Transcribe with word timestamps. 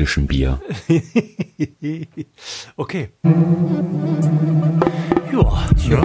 belgischen 0.00 0.26
Bier. 0.26 0.58
okay. 2.76 3.10
Ja, 5.30 5.68
Ja. 5.88 6.02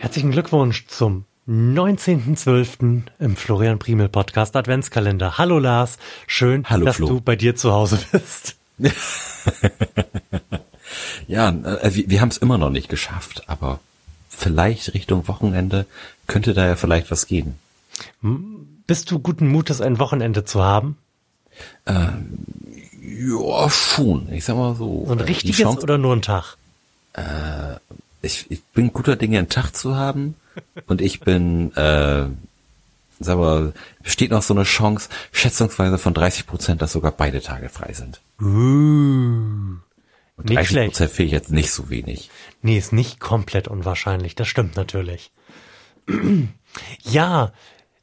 Herzlichen 0.00 0.32
Glückwunsch 0.32 0.86
zum 0.88 1.24
19.12. 1.48 3.02
im 3.18 3.36
Florian 3.36 3.78
Primel 3.78 4.10
Podcast 4.10 4.54
Adventskalender. 4.54 5.38
Hallo 5.38 5.58
Lars, 5.58 5.96
schön, 6.26 6.68
Hallo, 6.68 6.84
dass 6.84 6.96
Flo. 6.96 7.06
du 7.06 7.20
bei 7.22 7.36
dir 7.36 7.56
zu 7.56 7.72
Hause 7.72 7.98
bist. 8.12 8.56
Ja, 11.26 11.48
äh, 11.48 11.94
wir, 11.94 12.10
wir 12.10 12.20
haben 12.20 12.28
es 12.28 12.36
immer 12.36 12.58
noch 12.58 12.70
nicht 12.70 12.88
geschafft, 12.88 13.44
aber 13.46 13.80
vielleicht 14.28 14.94
Richtung 14.94 15.28
Wochenende 15.28 15.86
könnte 16.26 16.54
da 16.54 16.66
ja 16.66 16.76
vielleicht 16.76 17.10
was 17.10 17.26
gehen. 17.26 17.54
Bist 18.86 19.10
du 19.10 19.18
guten 19.18 19.48
Mutes, 19.48 19.80
ein 19.80 19.98
Wochenende 19.98 20.44
zu 20.44 20.62
haben? 20.62 20.96
Ja, 23.02 23.70
schon. 23.70 24.32
Ich 24.32 24.44
sag 24.44 24.56
mal 24.56 24.74
so. 24.74 25.04
So 25.06 25.12
ein 25.12 25.20
äh, 25.20 25.24
richtiges 25.24 25.56
Chance- 25.56 25.82
oder 25.82 25.98
nur 25.98 26.14
ein 26.14 26.22
Tag? 26.22 26.56
ich, 28.22 28.50
ich 28.50 28.62
bin 28.74 28.92
guter 28.92 29.16
Dinge, 29.16 29.38
einen 29.38 29.50
Tag 29.50 29.72
zu 29.72 29.96
haben 29.96 30.34
und 30.86 31.02
ich 31.02 31.20
bin, 31.20 31.74
äh, 31.76 32.24
sag 33.22 33.38
mal, 33.38 33.72
besteht 34.02 34.30
noch 34.30 34.42
so 34.42 34.54
eine 34.54 34.64
Chance, 34.64 35.08
schätzungsweise 35.32 35.98
von 35.98 36.14
30 36.14 36.46
Prozent, 36.46 36.82
dass 36.82 36.92
sogar 36.92 37.12
beide 37.12 37.40
Tage 37.40 37.68
frei 37.68 37.92
sind. 37.92 38.20
Uh, 38.40 39.78
Und 40.36 40.48
Nicht 40.48 40.56
30 40.56 40.68
schlecht. 40.68 40.92
Prozent 40.92 41.10
finde 41.12 41.26
ich 41.26 41.32
jetzt 41.32 41.50
nicht 41.50 41.70
so 41.70 41.90
wenig. 41.90 42.30
nee, 42.62 42.78
ist 42.78 42.92
nicht 42.92 43.20
komplett 43.20 43.68
unwahrscheinlich, 43.68 44.34
das 44.34 44.48
stimmt 44.48 44.76
natürlich. 44.76 45.32
ja, 47.02 47.52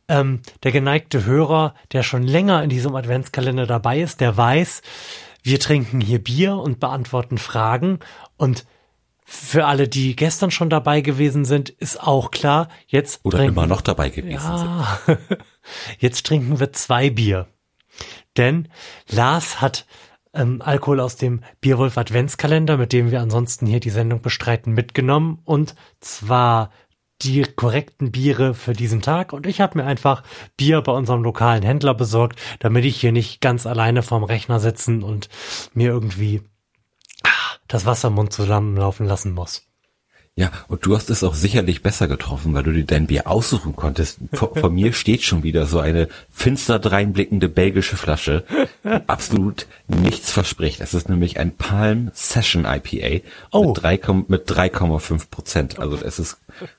ähm, 0.08 0.42
der 0.64 0.72
geneigte 0.72 1.26
Hörer, 1.26 1.76
der 1.92 2.04
schon 2.04 2.24
länger 2.24 2.64
in 2.64 2.70
diesem 2.70 2.96
Adventskalender 2.96 3.68
dabei 3.68 4.00
ist, 4.02 4.22
der 4.22 4.36
weiß, 4.36 4.82
wir 5.44 5.60
trinken 5.60 6.02
hier 6.02 6.22
Bier 6.24 6.56
und 6.56 6.80
beantworten 6.80 7.38
Fragen 7.38 8.00
und 8.38 8.66
für 9.32 9.68
alle, 9.68 9.88
die 9.88 10.16
gestern 10.16 10.50
schon 10.50 10.72
dabei 10.72 11.02
gewesen 11.02 11.46
sind, 11.46 11.70
ist 11.70 12.02
auch 12.02 12.32
klar, 12.32 12.68
jetzt 12.88 13.20
Oder 13.24 13.38
trinken 13.38 13.54
immer 13.54 13.68
noch 13.68 13.82
dabei 13.82 14.10
gewesen 14.10 14.58
sind. 14.58 14.68
Ja, 14.68 15.00
jetzt 16.00 16.26
trinken 16.26 16.60
wir 16.60 16.74
zwei 16.74 17.12
Bier. 17.12 17.46
Denn 18.38 18.70
Lars 19.08 19.62
hat 19.62 19.86
ähm, 20.34 20.64
Alkohol 20.64 21.00
aus 21.00 21.16
dem 21.16 21.44
Bierwolf 21.62 22.00
Adventskalender, 22.00 22.78
mit 22.78 22.92
dem 22.92 23.12
wir 23.12 23.22
ansonsten 23.22 23.68
hier 23.68 23.80
die 23.80 23.92
Sendung 23.92 24.22
bestreiten, 24.22 24.74
mitgenommen. 24.74 25.38
Und 25.46 25.76
zwar 26.00 26.72
die 27.22 27.44
korrekten 27.44 28.12
Biere 28.12 28.56
für 28.56 28.74
diesen 28.74 29.02
Tag. 29.02 29.32
Und 29.32 29.46
ich 29.46 29.62
habe 29.62 29.78
mir 29.78 29.86
einfach 29.86 30.24
Bier 30.58 30.82
bei 30.82 30.92
unserem 30.92 31.22
lokalen 31.22 31.62
Händler 31.62 31.94
besorgt, 31.94 32.40
damit 32.58 32.84
ich 32.84 33.00
hier 33.00 33.12
nicht 33.12 33.42
ganz 33.42 33.68
alleine 33.68 34.02
vorm 34.02 34.24
Rechner 34.24 34.60
sitzen 34.60 35.04
und 35.04 35.30
mir 35.76 35.90
irgendwie 35.90 36.42
das 37.70 37.86
Wasser 37.86 38.10
im 38.10 38.16
Mund 38.16 38.34
zusammenlaufen 38.34 39.06
lassen 39.06 39.32
muss. 39.32 39.64
Ja, 40.36 40.52
und 40.70 40.86
du 40.86 40.96
hast 40.96 41.10
es 41.10 41.24
auch 41.26 41.34
sicherlich 41.34 41.84
besser 41.84 42.08
getroffen, 42.08 42.54
weil 42.54 42.64
du 42.64 42.72
dir 42.72 42.86
dein 42.86 43.08
Bier 43.08 43.28
aussuchen 43.28 43.76
konntest. 43.76 44.20
Vor, 44.32 44.56
vor 44.56 44.70
mir 44.70 44.94
steht 44.94 45.22
schon 45.22 45.44
wieder 45.44 45.66
so 45.66 45.80
eine 45.80 46.08
finster 46.32 46.80
dreinblickende 46.80 47.50
belgische 47.50 47.98
Flasche, 47.98 48.46
die 48.86 48.90
absolut 49.08 49.68
nichts 49.90 50.32
verspricht. 50.32 50.80
Es 50.80 50.94
ist 50.94 51.10
nämlich 51.10 51.40
ein 51.40 51.58
Palm 51.58 52.10
Session 52.14 52.64
IPA 52.66 53.26
Oh. 53.52 53.68
mit 53.68 53.84
3, 53.84 54.00
mit 54.30 54.50
3,5 54.50 55.30
Prozent. 55.30 55.80
Also 55.80 55.98
es 56.02 56.20
ist 56.20 56.38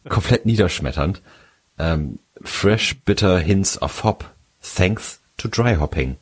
komplett 0.09 0.47
niederschmetternd. 0.47 1.21
Ähm, 1.79 2.19
fresh 2.43 2.97
bitter 3.05 3.39
hints 3.39 3.81
of 3.83 4.05
hop, 4.05 4.25
thanks 4.63 5.21
to 5.37 5.49
dry 5.49 5.77
hopping. 5.77 6.17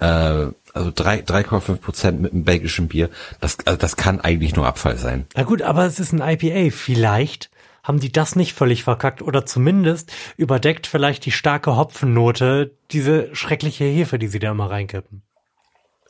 Äh, 0.00 0.46
also 0.78 0.92
drei- 0.94 1.20
3,5 1.20 1.76
Prozent 1.76 2.20
mit 2.22 2.32
einem 2.32 2.44
belgischen 2.44 2.88
Bier. 2.88 3.10
Das, 3.40 3.58
also 3.66 3.78
das 3.78 3.96
kann 3.96 4.20
eigentlich 4.20 4.56
nur 4.56 4.66
Abfall 4.66 4.96
sein. 4.96 5.26
Na 5.36 5.42
gut, 5.42 5.62
aber 5.62 5.84
es 5.86 5.98
ist 6.00 6.12
ein 6.12 6.20
IPA. 6.22 6.74
Vielleicht 6.74 7.50
haben 7.82 8.00
die 8.00 8.12
das 8.12 8.36
nicht 8.36 8.52
völlig 8.54 8.84
verkackt 8.84 9.22
oder 9.22 9.46
zumindest 9.46 10.12
überdeckt 10.36 10.86
vielleicht 10.86 11.24
die 11.24 11.32
starke 11.32 11.76
Hopfennote 11.76 12.72
diese 12.90 13.34
schreckliche 13.34 13.84
Hefe, 13.84 14.18
die 14.18 14.28
sie 14.28 14.38
da 14.38 14.50
immer 14.50 14.70
reinkippen. 14.70 15.22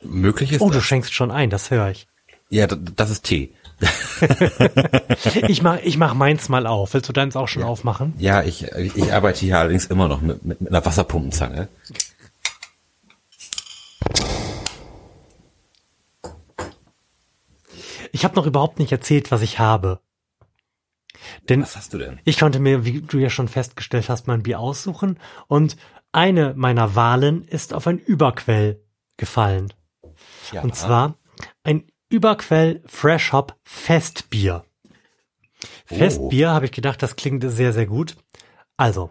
Möglich 0.03 0.53
ist 0.53 0.61
Oh, 0.61 0.69
du 0.69 0.75
das. 0.75 0.85
schenkst 0.85 1.13
schon 1.13 1.31
ein, 1.31 1.51
das 1.51 1.71
höre 1.71 1.91
ich. 1.91 2.07
Ja, 2.51 2.67
das 2.67 3.11
ist 3.11 3.25
Tee. 3.25 3.53
Ich 5.49 5.63
mach, 5.63 5.79
ich 5.83 5.97
mach 5.99 6.15
meins 6.15 6.49
mal 6.49 6.67
auf. 6.67 6.95
Willst 6.95 7.09
du 7.09 7.13
deins 7.13 7.37
auch 7.37 7.49
schon 7.49 7.63
aufmachen? 7.63 8.15
Ja, 8.19 8.43
ich, 8.43 8.65
ich 8.73 9.13
arbeite 9.13 9.41
hier 9.41 9.59
allerdings 9.59 9.87
immer 9.87 10.09
noch 10.09 10.21
mit, 10.21 10.45
mit, 10.45 10.61
mit 10.61 10.71
einer 10.71 10.85
Wasserpumpenzange. 10.85 11.69
Ich 18.13 18.25
habe 18.25 18.37
noch 18.37 18.47
überhaupt 18.47 18.79
nicht 18.79 18.93
erzählt, 18.93 19.31
was 19.31 19.43
ich 19.43 19.59
habe. 19.59 20.01
Denn 21.49 21.63
Was 21.63 21.77
hast 21.77 21.93
du 21.95 21.99
denn? 21.99 22.21
ich 22.25 22.39
konnte 22.39 22.61
mir, 22.61 22.85
wie 22.85 23.01
du 23.03 23.19
ja 23.19 23.31
schon 23.31 23.49
festgestellt 23.49 24.09
hast, 24.09 24.27
mein 24.27 24.43
Bier 24.43 24.61
aussuchen 24.61 25.19
und 25.49 25.77
eine 26.13 26.55
meiner 26.57 26.95
Wahlen 26.95 27.45
ist 27.45 27.75
auf 27.75 27.87
ein 27.87 27.99
Überquell 27.99 28.83
gefallen. 29.17 29.73
Ja, 30.53 30.63
Und 30.63 30.77
zwar 30.77 31.17
ein 31.65 31.85
Überquell 32.09 32.83
Fresh 32.87 33.33
Hop 33.33 33.57
Festbier. 33.65 34.65
Festbier 35.87 36.51
habe 36.51 36.67
ich 36.67 36.73
gedacht, 36.73 37.03
das 37.03 37.17
klingt 37.17 37.45
sehr, 37.47 37.73
sehr 37.73 37.87
gut. 37.87 38.17
Also, 38.77 39.11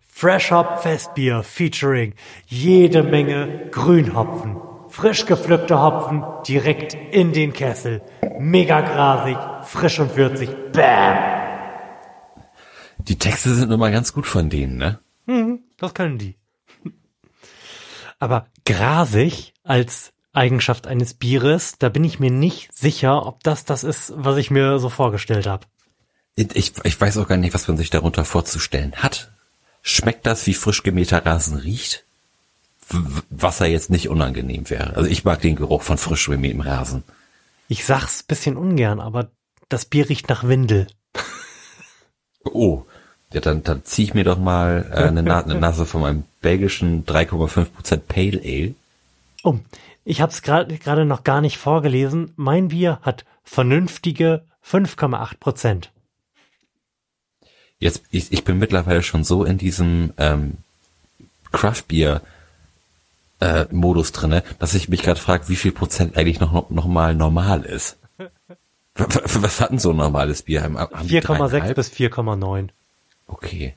Fresh 0.00 0.50
Hop 0.50 0.80
Festbier 0.80 1.42
featuring 1.44 2.14
jede 2.46 3.04
Menge 3.04 3.68
Grünhopfen. 3.70 4.56
Frisch 4.98 5.26
gepflückte 5.26 5.80
Hopfen 5.80 6.24
direkt 6.46 6.94
in 6.94 7.32
den 7.32 7.52
Kessel. 7.52 8.02
Mega 8.38 8.80
grasig, 8.80 9.38
frisch 9.62 10.00
und 10.00 10.16
würzig. 10.16 10.50
Bam! 10.72 11.38
die 13.08 13.18
Texte 13.18 13.54
sind 13.54 13.70
immer 13.70 13.90
ganz 13.90 14.12
gut 14.12 14.26
von 14.26 14.50
denen, 14.50 14.76
ne? 14.76 14.98
Das 15.76 15.94
können 15.94 16.18
die. 16.18 16.36
Aber 18.18 18.46
grasig 18.64 19.54
als 19.64 20.12
Eigenschaft 20.32 20.86
eines 20.86 21.14
Bieres, 21.14 21.78
da 21.78 21.88
bin 21.88 22.04
ich 22.04 22.20
mir 22.20 22.30
nicht 22.30 22.72
sicher, 22.74 23.26
ob 23.26 23.42
das 23.42 23.64
das 23.64 23.84
ist, 23.84 24.12
was 24.16 24.36
ich 24.36 24.50
mir 24.50 24.78
so 24.78 24.88
vorgestellt 24.88 25.46
habe. 25.46 25.66
Ich, 26.36 26.72
ich 26.84 27.00
weiß 27.00 27.18
auch 27.18 27.28
gar 27.28 27.36
nicht, 27.36 27.54
was 27.54 27.66
man 27.66 27.76
sich 27.76 27.90
darunter 27.90 28.24
vorzustellen 28.24 28.94
hat. 28.96 29.32
Schmeckt 29.82 30.26
das, 30.26 30.46
wie 30.46 30.54
frisch 30.54 30.82
gemähter 30.82 31.24
Rasen 31.24 31.56
riecht? 31.56 32.04
W- 32.88 33.22
Was 33.30 33.58
ja 33.58 33.66
jetzt 33.66 33.90
nicht 33.90 34.08
unangenehm 34.08 34.68
wäre. 34.70 34.96
Also 34.96 35.08
ich 35.08 35.24
mag 35.24 35.40
den 35.40 35.56
Geruch 35.56 35.82
von 35.82 35.98
frisch 35.98 36.26
gemähtem 36.26 36.60
Rasen. 36.60 37.02
Ich 37.68 37.84
sag's 37.84 38.22
bisschen 38.22 38.56
ungern, 38.56 39.00
aber 39.00 39.30
das 39.68 39.84
Bier 39.84 40.08
riecht 40.08 40.28
nach 40.28 40.44
Windel. 40.44 40.86
Oh, 42.44 42.84
ja, 43.32 43.40
dann, 43.40 43.62
dann 43.62 43.84
zieh 43.84 44.04
ich 44.04 44.14
mir 44.14 44.24
doch 44.24 44.38
mal 44.38 44.90
äh, 44.90 44.96
eine, 45.04 45.22
Na 45.22 45.42
eine 45.44 45.54
Nase 45.56 45.84
von 45.84 46.00
meinem 46.00 46.24
belgischen 46.40 47.04
3,5% 47.04 47.96
Pale 48.08 48.40
Ale. 48.42 48.74
Oh, 49.44 49.58
ich 50.04 50.20
habe 50.22 50.32
es 50.32 50.40
gerade 50.42 50.78
gerade 50.78 51.04
noch 51.04 51.24
gar 51.24 51.40
nicht 51.42 51.58
vorgelesen. 51.58 52.32
Mein 52.36 52.68
Bier 52.68 53.00
hat 53.02 53.26
vernünftige 53.44 54.44
5,8 54.64 55.36
Prozent. 55.38 55.92
Jetzt, 57.78 58.02
ich, 58.10 58.32
ich 58.32 58.44
bin 58.44 58.58
mittlerweile 58.58 59.02
schon 59.02 59.24
so 59.24 59.44
in 59.44 59.58
diesem 59.58 60.12
ähm, 60.16 60.56
Craft 61.52 61.84
Beer 61.88 62.22
äh, 63.40 63.66
Modus 63.70 64.12
drinne, 64.12 64.42
dass 64.58 64.74
ich 64.74 64.88
mich 64.88 65.02
gerade 65.02 65.20
frage, 65.20 65.48
wie 65.48 65.56
viel 65.56 65.72
Prozent 65.72 66.16
eigentlich 66.16 66.40
noch, 66.40 66.70
noch, 66.70 66.86
mal 66.86 67.14
normal 67.14 67.62
ist. 67.64 67.96
W- 68.18 69.04
w- 69.04 69.42
Was 69.42 69.60
hat 69.60 69.70
denn 69.70 69.78
so 69.78 69.90
ein 69.90 69.96
normales 69.96 70.42
Bier? 70.42 70.62
Haben- 70.64 70.78
haben 70.78 71.06
die 71.06 71.20
4,6 71.20 71.26
dreieinhalb? 71.48 71.76
bis 71.76 71.88
4,9. 71.92 72.68
Okay. 73.28 73.74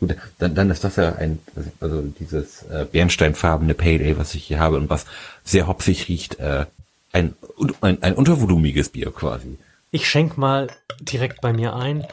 Gut, 0.00 0.14
dann, 0.38 0.54
dann 0.54 0.70
ist 0.70 0.84
das 0.84 0.94
ja 0.94 1.16
ein, 1.16 1.40
also 1.80 2.02
dieses 2.20 2.62
äh, 2.64 2.86
bernsteinfarbene 2.90 3.74
Pale 3.74 4.04
Ale, 4.04 4.16
was 4.18 4.34
ich 4.36 4.44
hier 4.44 4.60
habe 4.60 4.76
und 4.76 4.88
was 4.88 5.06
sehr 5.42 5.66
hopfig 5.66 6.06
riecht, 6.08 6.38
äh, 6.38 6.66
ein, 7.12 7.34
ein, 7.80 8.00
ein 8.02 8.14
untervolumiges 8.14 8.90
Bier 8.90 9.10
quasi. 9.10 9.58
Ich 9.90 10.08
schenk 10.08 10.38
mal 10.38 10.68
direkt 11.00 11.40
bei 11.40 11.52
mir 11.52 11.74
ein. 11.74 12.06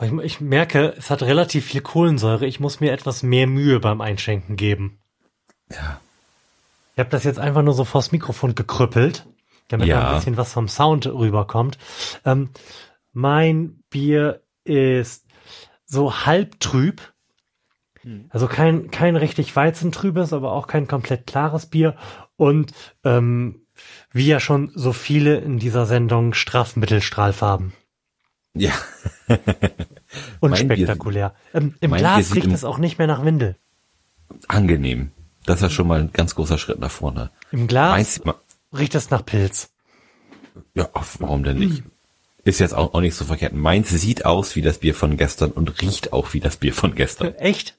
Ich, 0.00 0.12
ich 0.12 0.40
merke, 0.40 0.94
es 0.96 1.10
hat 1.10 1.22
relativ 1.22 1.66
viel 1.66 1.80
Kohlensäure. 1.80 2.46
Ich 2.46 2.60
muss 2.60 2.80
mir 2.80 2.92
etwas 2.92 3.22
mehr 3.22 3.46
Mühe 3.46 3.80
beim 3.80 4.00
Einschenken 4.00 4.56
geben. 4.56 4.98
Ja. 5.70 6.00
Ich 6.94 7.00
habe 7.00 7.10
das 7.10 7.24
jetzt 7.24 7.38
einfach 7.38 7.62
nur 7.62 7.74
so 7.74 7.84
vors 7.84 8.12
Mikrofon 8.12 8.54
gekrüppelt, 8.54 9.26
damit 9.68 9.86
Ja. 9.88 10.00
da 10.00 10.08
ein 10.10 10.14
bisschen 10.16 10.36
was 10.36 10.52
vom 10.52 10.68
Sound 10.68 11.06
rüberkommt. 11.06 11.78
Ähm, 12.24 12.50
mein 13.12 13.82
Bier 13.90 14.42
ist 14.64 15.26
so 15.84 16.26
halb 16.26 16.60
trüb. 16.60 17.00
Also 18.30 18.46
kein, 18.46 18.90
kein 18.90 19.16
richtig 19.16 19.54
weizentrübes, 19.54 20.32
aber 20.32 20.52
auch 20.52 20.66
kein 20.66 20.88
komplett 20.88 21.26
klares 21.26 21.66
Bier. 21.66 21.94
Und 22.36 22.72
ähm, 23.04 23.66
wie 24.12 24.26
ja 24.26 24.40
schon 24.40 24.70
so 24.74 24.92
viele 24.92 25.36
in 25.38 25.58
dieser 25.58 25.84
Sendung 25.84 26.32
Strafmittelstrahlfarben. 26.32 27.74
Ja. 28.58 28.72
Unspektakulär. 30.40 31.34
Ähm, 31.54 31.74
Im 31.80 31.92
Glas 31.92 32.34
riecht 32.34 32.52
es 32.52 32.64
auch 32.64 32.78
nicht 32.78 32.98
mehr 32.98 33.06
nach 33.06 33.24
Windel. 33.24 33.56
Angenehm. 34.46 35.12
Das 35.46 35.62
ist 35.62 35.72
schon 35.72 35.86
mal 35.86 36.00
ein 36.00 36.12
ganz 36.12 36.34
großer 36.34 36.58
Schritt 36.58 36.78
nach 36.78 36.90
vorne. 36.90 37.30
Im 37.52 37.66
Glas 37.66 38.20
riecht 38.76 38.94
es 38.94 39.10
nach 39.10 39.24
Pilz. 39.24 39.70
Ja, 40.74 40.88
warum 41.18 41.44
denn 41.44 41.58
nicht? 41.58 41.82
Ist 42.44 42.60
jetzt 42.60 42.74
auch, 42.74 42.94
auch 42.94 43.00
nicht 43.00 43.14
so 43.14 43.24
verkehrt. 43.24 43.52
Meins 43.52 43.90
sieht 43.90 44.24
aus 44.24 44.56
wie 44.56 44.62
das 44.62 44.78
Bier 44.78 44.94
von 44.94 45.16
gestern 45.16 45.50
und 45.50 45.82
riecht 45.82 46.12
auch 46.12 46.32
wie 46.32 46.40
das 46.40 46.56
Bier 46.56 46.72
von 46.74 46.94
gestern. 46.94 47.34
Echt? 47.38 47.76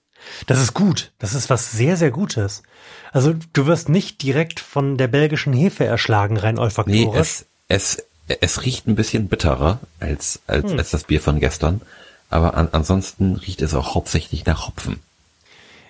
Das 0.48 0.60
ist 0.60 0.74
gut. 0.74 1.12
Das 1.18 1.34
ist 1.34 1.50
was 1.50 1.72
sehr, 1.72 1.98
sehr 1.98 2.12
Gutes. 2.12 2.64
Also 3.12 3.34
du 3.54 3.66
wirst 3.66 3.90
nicht 3.90 4.22
direkt 4.22 4.60
von 4.60 4.98
der 4.98 5.08
belgischen 5.08 5.54
Hefe 5.54 5.86
erschlagen, 5.86 6.38
rein 6.38 6.60
olfaktorisch. 6.60 7.06
Nee, 7.06 7.20
es, 7.20 7.46
es, 7.68 8.06
es 8.42 8.64
riecht 8.64 8.88
ein 8.88 8.96
bisschen 8.96 9.28
bitterer 9.28 9.80
als, 10.00 10.42
als, 10.48 10.72
hm. 10.72 10.78
als 10.78 10.92
das 10.92 11.04
Bier 11.06 11.22
von 11.22 11.40
gestern. 11.40 11.81
Aber 12.30 12.56
an, 12.56 12.70
ansonsten 12.72 13.36
riecht 13.36 13.62
es 13.62 13.74
auch 13.74 13.96
hauptsächlich 13.96 14.46
nach 14.46 14.68
Hopfen. 14.68 15.00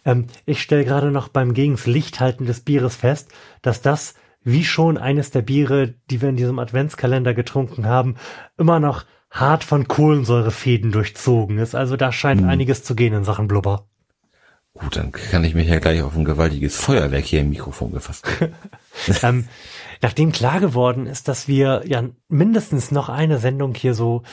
Ähm, 0.05 0.27
ich 0.45 0.61
stelle 0.61 0.85
gerade 0.85 1.11
noch 1.11 1.27
beim 1.27 1.53
Gegens 1.53 1.85
Lichthalten 1.85 2.45
des 2.45 2.61
Bieres 2.61 2.95
fest, 2.95 3.29
dass 3.61 3.81
das, 3.81 4.13
wie 4.43 4.63
schon 4.63 4.97
eines 4.97 5.31
der 5.31 5.41
Biere, 5.41 5.93
die 6.09 6.21
wir 6.21 6.29
in 6.29 6.37
diesem 6.37 6.59
Adventskalender 6.59 7.33
getrunken 7.33 7.85
haben, 7.85 8.15
immer 8.57 8.79
noch 8.79 9.03
hart 9.29 9.63
von 9.63 9.87
Kohlensäurefäden 9.87 10.91
durchzogen 10.91 11.57
ist. 11.57 11.75
Also 11.75 11.97
da 11.97 12.11
scheint 12.11 12.41
hm. 12.41 12.49
einiges 12.49 12.83
zu 12.83 12.95
gehen 12.95 13.13
in 13.13 13.23
Sachen 13.23 13.47
Blubber. 13.47 13.88
Gut, 14.73 14.95
dann 14.95 15.11
kann 15.11 15.43
ich 15.43 15.55
mich 15.55 15.67
ja 15.67 15.79
gleich 15.79 16.01
auf 16.01 16.15
ein 16.15 16.25
gewaltiges 16.25 16.77
Feuerwerk 16.77 17.25
hier 17.25 17.41
im 17.41 17.49
Mikrofon 17.49 17.91
gefasst. 17.91 18.25
ähm, 19.23 19.47
nachdem 20.01 20.31
klar 20.31 20.59
geworden 20.59 21.05
ist, 21.05 21.27
dass 21.27 21.47
wir 21.47 21.83
ja 21.85 22.03
mindestens 22.27 22.91
noch 22.91 23.09
eine 23.09 23.39
Sendung 23.39 23.73
hier 23.73 23.93
so 23.93 24.23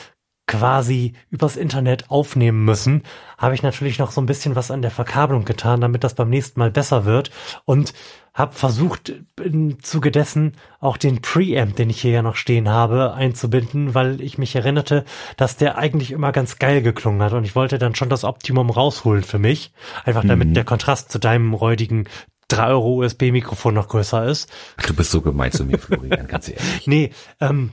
quasi 0.47 1.13
übers 1.29 1.57
Internet 1.57 2.09
aufnehmen 2.09 2.63
müssen, 2.63 3.03
habe 3.37 3.53
ich 3.53 3.63
natürlich 3.63 3.99
noch 3.99 4.11
so 4.11 4.21
ein 4.21 4.25
bisschen 4.25 4.55
was 4.55 4.71
an 4.71 4.81
der 4.81 4.91
Verkabelung 4.91 5.45
getan, 5.45 5.81
damit 5.81 6.03
das 6.03 6.15
beim 6.15 6.29
nächsten 6.29 6.59
Mal 6.59 6.71
besser 6.71 7.05
wird 7.05 7.31
und 7.65 7.93
habe 8.33 8.53
versucht 8.53 9.13
im 9.43 9.81
Zuge 9.83 10.11
dessen 10.11 10.53
auch 10.79 10.97
den 10.97 11.21
Preamp, 11.21 11.75
den 11.75 11.89
ich 11.89 12.01
hier 12.01 12.11
ja 12.11 12.21
noch 12.21 12.35
stehen 12.35 12.69
habe, 12.69 13.13
einzubinden, 13.13 13.93
weil 13.93 14.21
ich 14.21 14.37
mich 14.37 14.55
erinnerte, 14.55 15.05
dass 15.37 15.57
der 15.57 15.77
eigentlich 15.77 16.11
immer 16.11 16.31
ganz 16.31 16.59
geil 16.59 16.81
geklungen 16.81 17.21
hat 17.21 17.33
und 17.33 17.43
ich 17.43 17.55
wollte 17.55 17.77
dann 17.77 17.95
schon 17.95 18.09
das 18.09 18.23
Optimum 18.23 18.69
rausholen 18.69 19.23
für 19.23 19.39
mich, 19.39 19.73
einfach 20.05 20.23
damit 20.23 20.49
mhm. 20.49 20.53
der 20.53 20.65
Kontrast 20.65 21.11
zu 21.11 21.19
deinem 21.19 21.53
räudigen 21.53 22.07
3 22.49 22.67
Euro 22.67 23.03
USB-Mikrofon 23.03 23.73
noch 23.73 23.89
größer 23.89 24.25
ist. 24.25 24.49
Du 24.85 24.93
bist 24.93 25.11
so 25.11 25.21
gemein 25.21 25.51
zu 25.51 25.65
mir, 25.65 25.77
Florian, 25.77 26.27
ganz 26.27 26.47
ehrlich. 26.47 26.63
Nee, 26.87 27.11
ähm, 27.41 27.71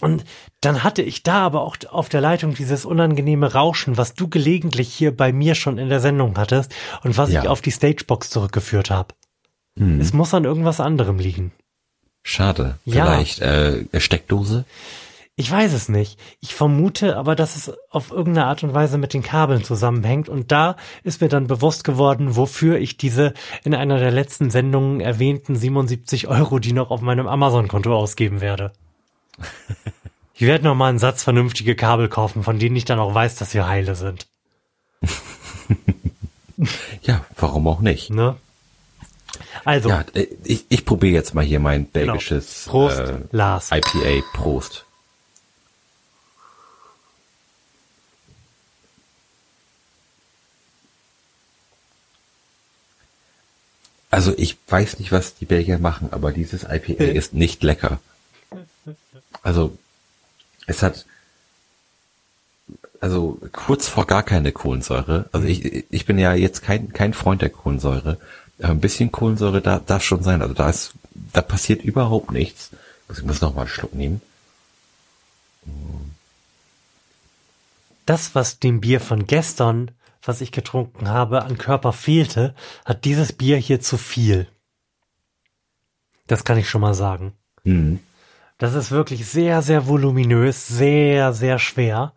und 0.00 0.24
dann 0.60 0.84
hatte 0.84 1.02
ich 1.02 1.22
da 1.22 1.46
aber 1.46 1.62
auch 1.62 1.76
auf 1.90 2.08
der 2.08 2.20
Leitung 2.20 2.54
dieses 2.54 2.84
unangenehme 2.84 3.52
Rauschen, 3.52 3.96
was 3.96 4.14
du 4.14 4.28
gelegentlich 4.28 4.92
hier 4.92 5.16
bei 5.16 5.32
mir 5.32 5.54
schon 5.54 5.78
in 5.78 5.88
der 5.88 6.00
Sendung 6.00 6.36
hattest 6.36 6.74
und 7.02 7.16
was 7.16 7.32
ja. 7.32 7.42
ich 7.42 7.48
auf 7.48 7.60
die 7.60 7.72
Stagebox 7.72 8.30
zurückgeführt 8.30 8.90
habe. 8.90 9.14
Hm. 9.78 10.00
Es 10.00 10.12
muss 10.12 10.34
an 10.34 10.44
irgendwas 10.44 10.80
anderem 10.80 11.18
liegen. 11.18 11.52
Schade. 12.22 12.78
Ja. 12.84 13.04
Vielleicht 13.04 13.40
äh, 13.40 13.84
Steckdose? 13.98 14.64
Ich 15.36 15.50
weiß 15.50 15.72
es 15.72 15.88
nicht. 15.88 16.20
Ich 16.40 16.54
vermute 16.54 17.16
aber, 17.16 17.34
dass 17.34 17.56
es 17.56 17.72
auf 17.88 18.10
irgendeine 18.10 18.46
Art 18.46 18.62
und 18.62 18.74
Weise 18.74 18.98
mit 18.98 19.14
den 19.14 19.22
Kabeln 19.22 19.64
zusammenhängt. 19.64 20.28
Und 20.28 20.52
da 20.52 20.76
ist 21.02 21.22
mir 21.22 21.28
dann 21.28 21.46
bewusst 21.46 21.82
geworden, 21.82 22.36
wofür 22.36 22.78
ich 22.78 22.98
diese 22.98 23.32
in 23.64 23.74
einer 23.74 23.98
der 23.98 24.10
letzten 24.10 24.50
Sendungen 24.50 25.00
erwähnten 25.00 25.56
77 25.56 26.28
Euro, 26.28 26.58
die 26.58 26.74
noch 26.74 26.90
auf 26.90 27.00
meinem 27.00 27.26
Amazon-Konto 27.26 27.96
ausgeben 27.96 28.42
werde. 28.42 28.72
Ich 30.40 30.46
werde 30.46 30.64
noch 30.64 30.74
mal 30.74 30.88
einen 30.88 30.98
Satz 30.98 31.22
vernünftige 31.22 31.76
Kabel 31.76 32.08
kaufen, 32.08 32.42
von 32.42 32.58
denen 32.58 32.74
ich 32.74 32.86
dann 32.86 32.98
auch 32.98 33.14
weiß, 33.14 33.36
dass 33.36 33.50
sie 33.50 33.60
heile 33.60 33.94
sind. 33.94 34.26
ja, 37.02 37.22
warum 37.36 37.68
auch 37.68 37.80
nicht? 37.80 38.08
Ne? 38.08 38.36
Also. 39.66 39.90
Ja, 39.90 40.04
äh, 40.14 40.28
ich, 40.44 40.64
ich 40.70 40.86
probiere 40.86 41.12
jetzt 41.12 41.34
mal 41.34 41.44
hier 41.44 41.60
mein 41.60 41.92
genau. 41.92 42.12
belgisches 42.12 42.64
genau. 42.64 42.72
Prost, 42.72 42.98
äh, 43.00 43.18
Lars. 43.32 43.70
IPA. 43.70 44.24
Prost. 44.32 44.86
Also 54.10 54.32
ich 54.36 54.56
weiß 54.68 54.98
nicht, 54.98 55.12
was 55.12 55.34
die 55.34 55.44
Belgier 55.44 55.78
machen, 55.78 56.08
aber 56.12 56.32
dieses 56.32 56.64
IPA 56.64 57.04
ist 57.04 57.32
nicht 57.32 57.62
lecker. 57.62 58.00
Also, 59.42 59.76
es 60.66 60.82
hat, 60.82 61.06
also 63.00 63.38
kurz 63.52 63.88
vor 63.88 64.06
gar 64.06 64.22
keine 64.22 64.52
Kohlensäure. 64.52 65.28
Also 65.32 65.46
ich, 65.46 65.90
ich 65.90 66.06
bin 66.06 66.18
ja 66.18 66.34
jetzt 66.34 66.62
kein, 66.62 66.92
kein 66.92 67.14
Freund 67.14 67.42
der 67.42 67.50
Kohlensäure. 67.50 68.18
Aber 68.58 68.72
ein 68.72 68.80
bisschen 68.80 69.10
Kohlensäure 69.10 69.62
da, 69.62 69.78
darf 69.78 70.04
schon 70.04 70.22
sein. 70.22 70.42
Also 70.42 70.54
da 70.54 70.68
ist, 70.68 70.92
da 71.32 71.40
passiert 71.40 71.82
überhaupt 71.82 72.30
nichts. 72.30 72.70
Ich 73.10 73.22
muss 73.22 73.40
noch 73.40 73.54
mal 73.54 73.62
einen 73.62 73.70
Schluck 73.70 73.94
nehmen. 73.94 74.20
Das, 78.06 78.34
was 78.34 78.58
dem 78.58 78.80
Bier 78.80 79.00
von 79.00 79.26
gestern, 79.26 79.90
was 80.22 80.40
ich 80.40 80.52
getrunken 80.52 81.08
habe, 81.08 81.42
an 81.42 81.58
Körper 81.58 81.92
fehlte, 81.92 82.54
hat 82.84 83.04
dieses 83.04 83.32
Bier 83.32 83.56
hier 83.56 83.80
zu 83.80 83.96
viel. 83.96 84.46
Das 86.26 86.44
kann 86.44 86.58
ich 86.58 86.68
schon 86.68 86.80
mal 86.80 86.94
sagen. 86.94 87.32
Mhm. 87.64 88.00
Das 88.60 88.74
ist 88.74 88.90
wirklich 88.90 89.26
sehr, 89.26 89.62
sehr 89.62 89.88
voluminös, 89.88 90.68
sehr, 90.68 91.32
sehr 91.32 91.58
schwer, 91.58 92.12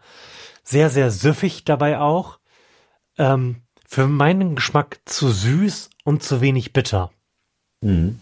sehr, 0.62 0.90
sehr 0.90 1.10
süffig 1.10 1.64
dabei 1.64 2.00
auch. 2.00 2.38
Ähm, 3.18 3.62
für 3.88 4.08
meinen 4.08 4.56
Geschmack 4.56 5.00
zu 5.06 5.30
süß 5.30 5.90
und 6.04 6.22
zu 6.22 6.42
wenig 6.42 6.74
bitter. 6.74 7.12
Mhm. 7.80 8.20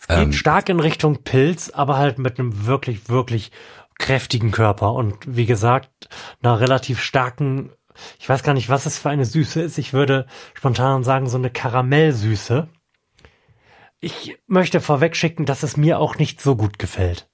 Es 0.00 0.08
geht 0.08 0.18
ähm, 0.18 0.32
stark 0.32 0.70
in 0.70 0.80
Richtung 0.80 1.22
Pilz, 1.22 1.68
aber 1.68 1.98
halt 1.98 2.18
mit 2.18 2.38
einem 2.38 2.64
wirklich, 2.64 3.10
wirklich 3.10 3.52
kräftigen 3.98 4.50
Körper 4.50 4.94
und 4.94 5.16
wie 5.26 5.46
gesagt, 5.46 6.08
einer 6.42 6.60
relativ 6.60 6.98
starken, 6.98 7.72
ich 8.18 8.26
weiß 8.26 8.42
gar 8.42 8.54
nicht, 8.54 8.70
was 8.70 8.86
es 8.86 8.98
für 8.98 9.10
eine 9.10 9.26
Süße 9.26 9.60
ist. 9.60 9.76
Ich 9.76 9.92
würde 9.92 10.26
spontan 10.54 11.04
sagen, 11.04 11.28
so 11.28 11.36
eine 11.36 11.50
Karamellsüße. 11.50 12.68
Ich 14.04 14.36
möchte 14.46 14.82
vorwegschicken, 14.82 15.46
dass 15.46 15.62
es 15.62 15.78
mir 15.78 15.98
auch 15.98 16.16
nicht 16.16 16.42
so 16.42 16.56
gut 16.56 16.78
gefällt. 16.78 17.26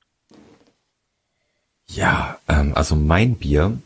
Ja, 1.89 2.39
ähm, 2.47 2.77
also 2.77 2.95
mein 2.95 3.35
Bier 3.35 3.77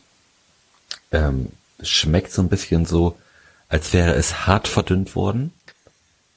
ähm, 1.10 1.48
schmeckt 1.80 2.30
so 2.30 2.42
ein 2.42 2.50
bisschen 2.50 2.84
so, 2.84 3.16
als 3.70 3.94
wäre 3.94 4.12
es 4.12 4.46
hart 4.46 4.68
verdünnt 4.68 5.16
worden. 5.16 5.54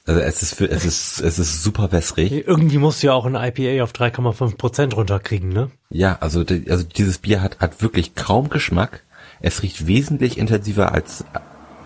Also 0.06 0.20
es 0.22 0.40
ist, 0.40 0.54
für, 0.54 0.70
es 0.70 0.86
ist, 0.86 1.20
es 1.20 1.38
ist 1.38 1.62
super 1.62 1.92
wässrig. 1.92 2.32
Irgendwie 2.32 2.78
musst 2.78 3.02
du 3.02 3.08
ja 3.08 3.12
auch 3.12 3.26
ein 3.26 3.34
IPA 3.34 3.84
auf 3.84 3.92
3,5 3.92 4.56
Prozent 4.56 4.96
runterkriegen, 4.96 5.50
ne? 5.50 5.70
Ja, 5.90 6.16
also, 6.20 6.46
also 6.70 6.82
dieses 6.82 7.18
Bier 7.18 7.42
hat, 7.42 7.60
hat 7.60 7.82
wirklich 7.82 8.14
kaum 8.14 8.48
Geschmack. 8.48 9.02
Es 9.40 9.62
riecht 9.62 9.86
wesentlich 9.86 10.38
intensiver 10.38 10.92
als, 10.92 11.26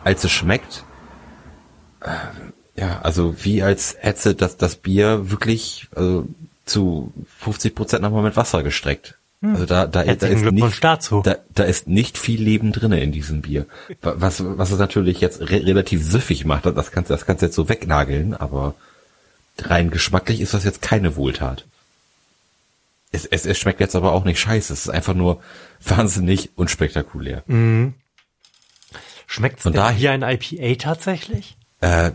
als 0.04 0.23
es 0.23 0.31
schmeckt. 0.31 0.85
Ja, 2.83 2.99
also 3.03 3.37
wie 3.45 3.62
als 3.62 3.97
hätte 4.01 4.35
das, 4.35 4.57
das 4.57 4.75
Bier 4.75 5.31
wirklich 5.31 5.87
also, 5.95 6.27
zu 6.65 7.12
50 7.39 7.77
Prozent 7.77 8.03
nochmal 8.03 8.25
mit 8.25 8.37
Wasser 8.37 8.65
gestreckt. 8.65 9.17
Hm. 9.41 9.53
Also 9.53 9.67
da, 9.67 9.87
da, 9.87 10.03
da 10.03 10.27
ist 10.27 10.45
nicht, 10.45 10.83
dazu. 10.83 11.23
Da, 11.23 11.37
da 11.55 11.62
ist 11.62 11.87
nicht 11.87 12.19
viel 12.19 12.43
Leben 12.43 12.73
drinne 12.73 13.01
in 13.01 13.12
diesem 13.12 13.41
Bier. 13.41 13.67
Was, 14.01 14.43
was 14.45 14.73
es 14.73 14.81
natürlich 14.81 15.21
jetzt 15.21 15.43
re 15.43 15.65
relativ 15.65 16.05
süffig 16.05 16.45
macht, 16.45 16.67
das 16.67 16.91
kannst, 16.91 17.09
das 17.09 17.25
kannst 17.25 17.43
du 17.43 17.47
jetzt 17.47 17.55
so 17.55 17.69
wegnageln, 17.69 18.35
aber 18.35 18.75
rein 19.61 19.93
geschmacklich 19.93 20.41
ist 20.41 20.53
das 20.53 20.65
jetzt 20.65 20.83
keine 20.83 21.15
Wohltat. 21.15 21.65
Es, 23.12 23.27
es, 23.27 23.47
es 23.47 23.59
schmeckt 23.59 23.79
jetzt 23.79 23.95
aber 23.95 24.11
auch 24.11 24.25
nicht 24.25 24.41
scheiße. 24.41 24.73
Es 24.73 24.87
ist 24.87 24.89
einfach 24.89 25.15
nur 25.15 25.41
wahnsinnig 25.85 26.51
unspektakulär. 26.57 27.45
Mhm. 27.47 27.95
Schmeckt 29.29 29.65
es 29.65 29.73
hier 29.97 30.11
ein 30.11 30.23
IPA 30.23 30.75
tatsächlich? 30.83 31.57
Äh, 31.81 32.12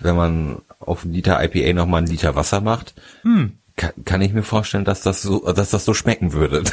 wenn 0.00 0.16
man 0.16 0.62
auf 0.80 1.04
einen 1.04 1.12
Liter 1.12 1.42
IPA 1.42 1.74
nochmal 1.74 1.98
einen 1.98 2.10
Liter 2.10 2.34
Wasser 2.34 2.60
macht, 2.60 2.94
hm. 3.22 3.58
kann, 3.76 3.92
kann, 4.04 4.22
ich 4.22 4.32
mir 4.32 4.42
vorstellen, 4.42 4.84
dass 4.84 5.02
das 5.02 5.22
so, 5.22 5.52
dass 5.52 5.70
das 5.70 5.84
so 5.84 5.94
schmecken 5.94 6.32
würde. 6.32 6.62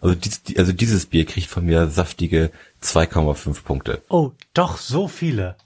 also, 0.00 0.14
dies, 0.14 0.42
also 0.56 0.72
dieses 0.72 1.06
Bier 1.06 1.24
kriegt 1.24 1.48
von 1.48 1.64
mir 1.64 1.88
saftige 1.88 2.50
2,5 2.82 3.62
Punkte. 3.62 4.02
Oh, 4.08 4.32
doch 4.54 4.76
so 4.76 5.08
viele. 5.08 5.56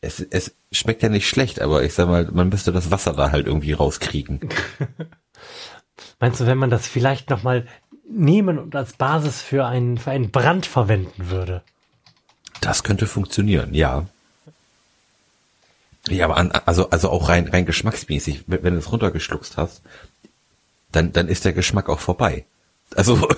Es, 0.00 0.20
es 0.20 0.54
schmeckt 0.70 1.02
ja 1.02 1.08
nicht 1.08 1.28
schlecht, 1.28 1.60
aber 1.60 1.82
ich 1.82 1.94
sag 1.94 2.08
mal, 2.08 2.28
man 2.32 2.48
müsste 2.48 2.72
das 2.72 2.90
Wasser 2.90 3.12
da 3.12 3.30
halt 3.30 3.46
irgendwie 3.46 3.72
rauskriegen. 3.72 4.40
Meinst 6.20 6.40
du, 6.40 6.46
wenn 6.46 6.58
man 6.58 6.70
das 6.70 6.86
vielleicht 6.86 7.30
nochmal 7.30 7.66
nehmen 8.08 8.58
und 8.58 8.74
als 8.74 8.94
Basis 8.94 9.42
für 9.42 9.66
einen, 9.66 9.98
für 9.98 10.10
einen 10.10 10.30
Brand 10.30 10.66
verwenden 10.66 11.30
würde. 11.30 11.62
Das 12.60 12.82
könnte 12.82 13.06
funktionieren, 13.06 13.74
ja. 13.74 14.06
Ja, 16.08 16.24
aber 16.24 16.36
an, 16.36 16.50
also, 16.50 16.90
also 16.90 17.10
auch 17.10 17.28
rein, 17.28 17.48
rein 17.48 17.66
geschmacksmäßig, 17.66 18.44
wenn, 18.46 18.62
du 18.62 18.78
es 18.78 18.90
runtergeschluckst 18.90 19.56
hast, 19.56 19.82
dann, 20.92 21.12
dann 21.12 21.28
ist 21.28 21.44
der 21.44 21.52
Geschmack 21.52 21.88
auch 21.88 22.00
vorbei. 22.00 22.44
Also, 22.94 23.28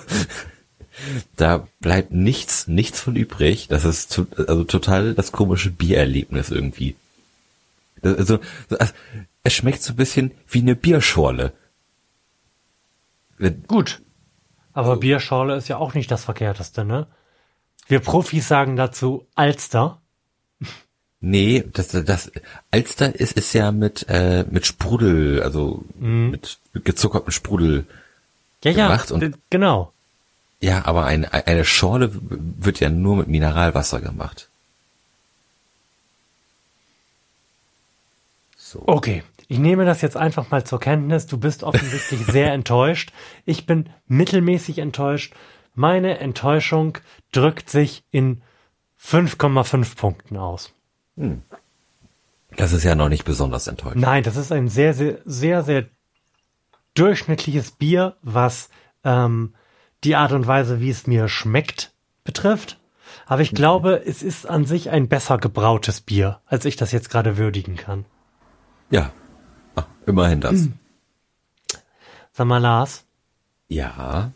da 1.37 1.67
bleibt 1.81 2.13
nichts, 2.13 2.69
nichts 2.69 3.01
von 3.01 3.17
übrig. 3.17 3.69
Das 3.69 3.85
ist 3.85 4.11
zu, 4.11 4.27
also 4.37 4.65
total 4.65 5.15
das 5.15 5.33
komische 5.33 5.71
Biererlebnis 5.71 6.51
irgendwie. 6.51 6.95
Das, 8.03 8.17
also, 8.17 8.39
also, 8.79 8.93
es 9.43 9.53
schmeckt 9.53 9.83
so 9.83 9.95
ein 9.95 9.97
bisschen 9.97 10.33
wie 10.49 10.61
eine 10.61 10.77
Bierschorle. 10.77 11.53
Gut. 13.67 14.03
Aber 14.73 14.99
Bierschorle 14.99 15.57
ist 15.57 15.69
ja 15.69 15.79
auch 15.79 15.95
nicht 15.95 16.11
das 16.11 16.25
Verkehrteste, 16.25 16.85
ne? 16.85 17.07
Wir 17.91 18.01
Profis 18.01 18.47
sagen 18.49 18.77
dazu 18.77 19.27
Alster. 19.35 20.01
Nee, 21.21 21.65
das, 21.73 21.89
das 21.89 22.31
Alster 22.71 23.15
ist, 23.15 23.33
ist 23.37 23.53
ja 23.53 23.73
mit, 23.73 24.07
äh, 24.09 24.45
mit 24.49 24.65
Sprudel, 24.65 25.43
also 25.43 25.85
Mhm. 25.99 26.31
mit, 26.31 26.59
gezuckertem 26.73 27.31
Sprudel 27.33 27.85
Ja, 28.65 28.71
ja, 28.71 28.87
gemacht 28.87 29.11
und- 29.11 29.21
d- 29.21 29.33
genau. 29.51 29.93
Ja, 30.63 30.85
aber 30.87 31.05
ein, 31.07 31.25
eine 31.25 31.65
Schorle 31.65 32.11
wird 32.13 32.81
ja 32.81 32.91
nur 32.91 33.17
mit 33.17 33.29
Mineralwasser 33.29 34.01
gemacht. 34.01 34.49
So. 38.57 38.83
Okay, 38.87 39.23
ich 39.49 39.59
nehme 39.59 39.85
das 39.85 40.01
jetzt 40.03 40.17
einfach 40.17 40.51
mal 40.51 40.65
zur 40.65 40.79
Kenntnis. 40.81 41.27
Du 41.27 41.39
bist 41.39 41.63
offensichtlich 41.65 42.25
sehr 42.27 42.53
enttäuscht. 42.53 43.13
Ich 43.47 43.67
bin 43.67 43.89
mittelmäßig 44.07 44.79
enttäuscht. 44.79 45.35
Meine 45.75 46.19
Enttäuschung 46.19 46.99
drückt 47.33 47.71
sich 47.71 48.05
in 48.11 48.43
5,5 49.03 49.97
Punkten 49.97 50.37
aus. 50.37 50.73
Das 52.57 52.73
ist 52.73 52.85
ja 52.85 52.95
noch 52.95 53.09
nicht 53.09 53.25
besonders 53.25 53.67
enttäuschend. 53.67 54.03
Nein, 54.03 54.23
das 54.23 54.37
ist 54.37 54.53
ein 54.53 54.69
sehr, 54.69 54.95
sehr, 54.95 55.19
sehr, 55.25 55.63
sehr 55.63 55.87
durchschnittliches 56.95 57.73
Bier, 57.73 58.17
was 58.23 58.69
ähm, 59.05 59.55
die 60.05 60.17
Art 60.17 60.33
und 60.33 60.47
Weise, 60.47 60.81
wie 60.81 60.91
es 60.91 61.07
mir 61.07 61.29
schmeckt, 61.29 61.93
betrifft. 62.25 62.79
Aber 63.27 63.43
ich 63.43 63.53
glaube, 63.53 64.03
es 64.05 64.23
ist 64.23 64.47
an 64.47 64.65
sich 64.65 64.91
ein 64.91 65.09
besser 65.09 65.39
gebrautes 65.39 66.01
Bier, 66.01 66.41
als 66.47 66.65
ich 66.65 66.77
das 66.77 66.93
jetzt 66.93 67.11
gerade 67.11 67.37
würdigen 67.37 67.77
kann. 67.77 68.05
Ja. 68.91 69.13
Ah, 69.77 69.85
immerhin 70.07 70.41
das. 70.41 70.69
Sag 72.33 72.47
mal, 72.47 72.59
Lars, 72.59 73.05
Ja. 73.69 74.33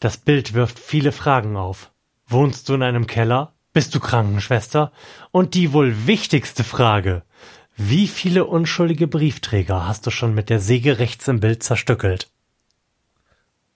Das 0.00 0.16
Bild 0.16 0.54
wirft 0.54 0.78
viele 0.78 1.12
Fragen 1.12 1.56
auf. 1.56 1.90
Wohnst 2.26 2.68
du 2.68 2.74
in 2.74 2.82
einem 2.82 3.06
Keller? 3.06 3.54
Bist 3.72 3.94
du 3.94 4.00
Krankenschwester? 4.00 4.92
Und 5.30 5.54
die 5.54 5.72
wohl 5.72 6.06
wichtigste 6.06 6.64
Frage. 6.64 7.22
Wie 7.76 8.08
viele 8.08 8.46
unschuldige 8.46 9.06
Briefträger 9.06 9.86
hast 9.86 10.06
du 10.06 10.10
schon 10.10 10.34
mit 10.34 10.48
der 10.48 10.60
Säge 10.60 10.98
rechts 10.98 11.28
im 11.28 11.40
Bild 11.40 11.62
zerstückelt? 11.62 12.30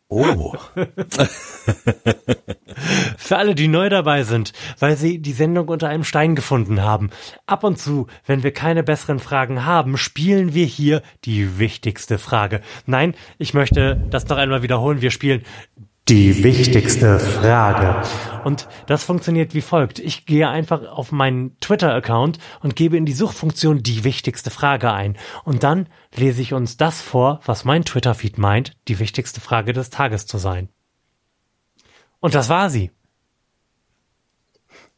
Oh. 0.08 0.54
Für 3.16 3.36
alle, 3.36 3.54
die 3.54 3.68
neu 3.68 3.88
dabei 3.88 4.24
sind, 4.24 4.52
weil 4.80 4.96
sie 4.96 5.20
die 5.20 5.30
Sendung 5.32 5.68
unter 5.68 5.88
einem 5.88 6.02
Stein 6.02 6.34
gefunden 6.34 6.82
haben. 6.82 7.10
Ab 7.46 7.62
und 7.62 7.78
zu, 7.78 8.08
wenn 8.26 8.42
wir 8.42 8.52
keine 8.52 8.82
besseren 8.82 9.20
Fragen 9.20 9.64
haben, 9.64 9.96
spielen 9.96 10.52
wir 10.52 10.66
hier 10.66 11.02
die 11.24 11.60
wichtigste 11.60 12.18
Frage. 12.18 12.60
Nein, 12.86 13.14
ich 13.38 13.54
möchte 13.54 14.02
das 14.10 14.26
noch 14.26 14.36
einmal 14.36 14.62
wiederholen. 14.62 15.00
Wir 15.00 15.12
spielen 15.12 15.44
die 16.09 16.42
wichtigste 16.42 17.21
Frage. 17.21 18.02
Und 18.45 18.69
das 18.87 19.04
funktioniert 19.04 19.54
wie 19.54 19.61
folgt. 19.61 19.99
Ich 19.99 20.26
gehe 20.26 20.49
einfach 20.49 20.83
auf 20.83 21.12
meinen 21.12 21.57
Twitter-Account 21.61 22.38
und 22.61 22.75
gebe 22.75 22.97
in 22.97 23.07
die 23.07 23.12
Suchfunktion 23.12 23.83
die 23.83 24.02
wichtigste 24.02 24.50
Frage 24.50 24.92
ein. 24.92 25.16
Und 25.45 25.62
dann 25.62 25.88
lese 26.16 26.42
ich 26.42 26.52
uns 26.52 26.76
das 26.76 27.00
vor, 27.00 27.40
was 27.45 27.64
mein 27.64 27.85
Twitter-Feed 27.85 28.38
meint, 28.38 28.76
die 28.88 28.99
wichtigste 28.99 29.40
Frage 29.40 29.73
des 29.73 29.90
Tages 29.90 30.26
zu 30.26 30.38
sein. 30.38 30.69
Und 32.19 32.35
das 32.35 32.49
war 32.49 32.71
sie. 32.71 32.90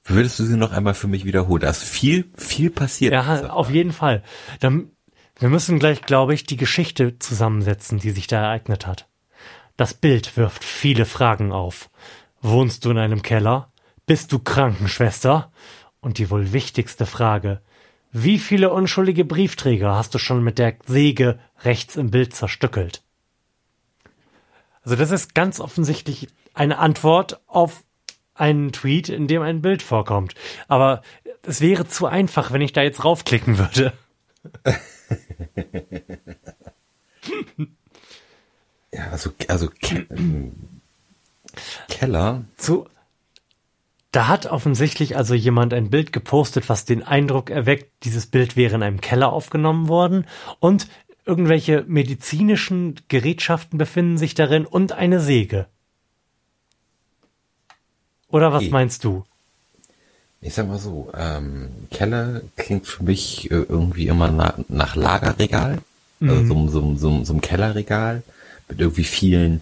Würdest 0.04 0.38
du 0.38 0.44
sie 0.44 0.56
noch 0.56 0.72
einmal 0.72 0.94
für 0.94 1.06
mich 1.08 1.24
wiederholen? 1.24 1.62
Da 1.62 1.70
ist 1.70 1.82
viel, 1.82 2.30
viel 2.36 2.70
passiert. 2.70 3.12
Ja, 3.12 3.50
auf 3.50 3.70
jeden 3.70 3.92
Fall. 3.92 4.22
Dann, 4.60 4.90
wir 5.38 5.48
müssen 5.48 5.78
gleich, 5.78 6.02
glaube 6.02 6.34
ich, 6.34 6.44
die 6.44 6.56
Geschichte 6.56 7.18
zusammensetzen, 7.18 7.98
die 7.98 8.10
sich 8.10 8.26
da 8.26 8.42
ereignet 8.42 8.86
hat. 8.86 9.08
Das 9.76 9.94
Bild 9.94 10.36
wirft 10.36 10.64
viele 10.64 11.06
Fragen 11.06 11.52
auf. 11.52 11.90
Wohnst 12.40 12.84
du 12.84 12.90
in 12.90 12.98
einem 12.98 13.22
Keller? 13.22 13.72
Bist 14.06 14.32
du 14.32 14.38
Krankenschwester? 14.38 15.52
Und 16.00 16.18
die 16.18 16.30
wohl 16.30 16.52
wichtigste 16.52 17.06
Frage. 17.06 17.62
Wie 18.10 18.38
viele 18.38 18.70
unschuldige 18.70 19.24
Briefträger 19.24 19.94
hast 19.94 20.14
du 20.14 20.18
schon 20.18 20.42
mit 20.42 20.58
der 20.58 20.76
Säge 20.86 21.38
rechts 21.62 21.96
im 21.96 22.10
Bild 22.10 22.34
zerstückelt? 22.34 23.02
Also 24.82 24.96
das 24.96 25.10
ist 25.10 25.34
ganz 25.34 25.60
offensichtlich 25.60 26.28
eine 26.52 26.78
Antwort 26.78 27.40
auf 27.46 27.84
einen 28.34 28.72
Tweet, 28.72 29.08
in 29.08 29.28
dem 29.28 29.42
ein 29.42 29.62
Bild 29.62 29.82
vorkommt. 29.82 30.34
Aber 30.68 31.02
es 31.42 31.60
wäre 31.60 31.86
zu 31.86 32.06
einfach, 32.06 32.52
wenn 32.52 32.60
ich 32.60 32.72
da 32.72 32.82
jetzt 32.82 33.04
raufklicken 33.04 33.58
würde. 33.58 33.92
Ja, 38.92 39.10
also, 39.10 39.30
also 39.48 39.68
Ke 39.80 40.06
ähm, 40.10 40.52
Keller. 41.88 42.44
Zu 42.56 42.86
da 44.12 44.28
hat 44.28 44.44
offensichtlich 44.44 45.16
also 45.16 45.32
jemand 45.32 45.72
ein 45.72 45.88
Bild 45.88 46.12
gepostet, 46.12 46.68
was 46.68 46.84
den 46.84 47.02
Eindruck 47.02 47.48
erweckt, 47.48 47.90
dieses 48.04 48.26
Bild 48.26 48.56
wäre 48.56 48.74
in 48.74 48.82
einem 48.82 49.00
Keller 49.00 49.32
aufgenommen 49.32 49.88
worden 49.88 50.26
und 50.60 50.86
irgendwelche 51.24 51.84
medizinischen 51.88 52.96
Gerätschaften 53.08 53.78
befinden 53.78 54.18
sich 54.18 54.34
darin 54.34 54.66
und 54.66 54.92
eine 54.92 55.18
Säge. 55.18 55.66
Oder 58.28 58.52
was 58.52 58.64
Okay. 58.64 58.72
meinst 58.72 59.04
du? 59.04 59.24
Ich 60.42 60.54
sag 60.54 60.68
mal 60.68 60.78
so, 60.78 61.10
ähm, 61.16 61.70
Keller 61.90 62.42
klingt 62.56 62.86
für 62.86 63.04
mich 63.04 63.50
äh, 63.50 63.64
irgendwie 63.66 64.08
immer 64.08 64.30
nach, 64.30 64.58
nach 64.68 64.94
Lagerregal. 64.94 65.78
Also 66.20 66.44
so, 66.46 66.68
so, 66.68 66.94
so, 66.94 67.24
so 67.24 67.34
ein 67.34 67.40
Kellerregal 67.40 68.22
mit 68.72 68.80
irgendwie 68.80 69.04
vielen, 69.04 69.60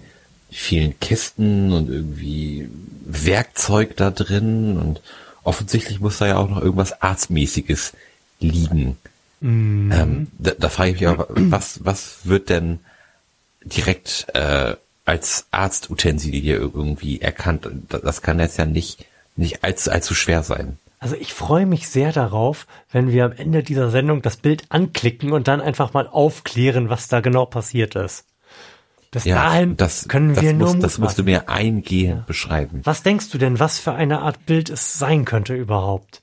vielen 0.50 0.98
Kisten 1.00 1.72
und 1.72 1.88
irgendwie 1.90 2.68
Werkzeug 3.04 3.96
da 3.96 4.10
drin 4.10 4.78
und 4.78 5.00
offensichtlich 5.42 6.00
muss 6.00 6.18
da 6.18 6.28
ja 6.28 6.36
auch 6.36 6.48
noch 6.48 6.60
irgendwas 6.62 7.02
Arztmäßiges 7.02 7.92
liegen. 8.38 8.96
Ähm, 9.42 10.28
da, 10.38 10.52
da 10.56 10.68
frage 10.68 10.90
ich 10.90 11.00
mich 11.00 11.08
aber, 11.08 11.26
was, 11.28 11.84
was 11.84 12.20
wird 12.24 12.50
denn 12.50 12.78
direkt 13.64 14.26
äh, 14.34 14.76
als 15.04 15.46
Arztutensilie 15.50 16.54
irgendwie 16.54 17.20
erkannt? 17.20 17.68
Das 17.88 18.22
kann 18.22 18.38
jetzt 18.38 18.58
ja 18.58 18.66
nicht, 18.66 19.06
nicht 19.34 19.64
allzu, 19.64 19.90
allzu 19.90 20.14
schwer 20.14 20.44
sein. 20.44 20.78
Also 21.00 21.16
ich 21.16 21.32
freue 21.32 21.66
mich 21.66 21.88
sehr 21.88 22.12
darauf, 22.12 22.66
wenn 22.92 23.10
wir 23.10 23.24
am 23.24 23.32
Ende 23.32 23.62
dieser 23.62 23.90
Sendung 23.90 24.22
das 24.22 24.36
Bild 24.36 24.64
anklicken 24.68 25.32
und 25.32 25.48
dann 25.48 25.62
einfach 25.62 25.94
mal 25.94 26.06
aufklären, 26.06 26.90
was 26.90 27.08
da 27.08 27.20
genau 27.20 27.46
passiert 27.46 27.96
ist. 27.96 28.24
Bis 29.10 29.24
dahin 29.24 29.76
das, 29.76 30.06
können 30.06 30.34
das 30.34 30.44
wir 30.44 30.54
muss, 30.54 30.74
nur 30.74 30.82
Das 30.82 30.98
musst 30.98 31.18
du 31.18 31.24
mir 31.24 31.48
eingehend 31.48 32.26
beschreiben. 32.26 32.80
Was 32.84 33.02
denkst 33.02 33.30
du 33.30 33.38
denn, 33.38 33.58
was 33.58 33.80
für 33.80 33.92
eine 33.92 34.20
Art 34.20 34.46
Bild 34.46 34.70
es 34.70 34.98
sein 34.98 35.24
könnte 35.24 35.54
überhaupt? 35.54 36.22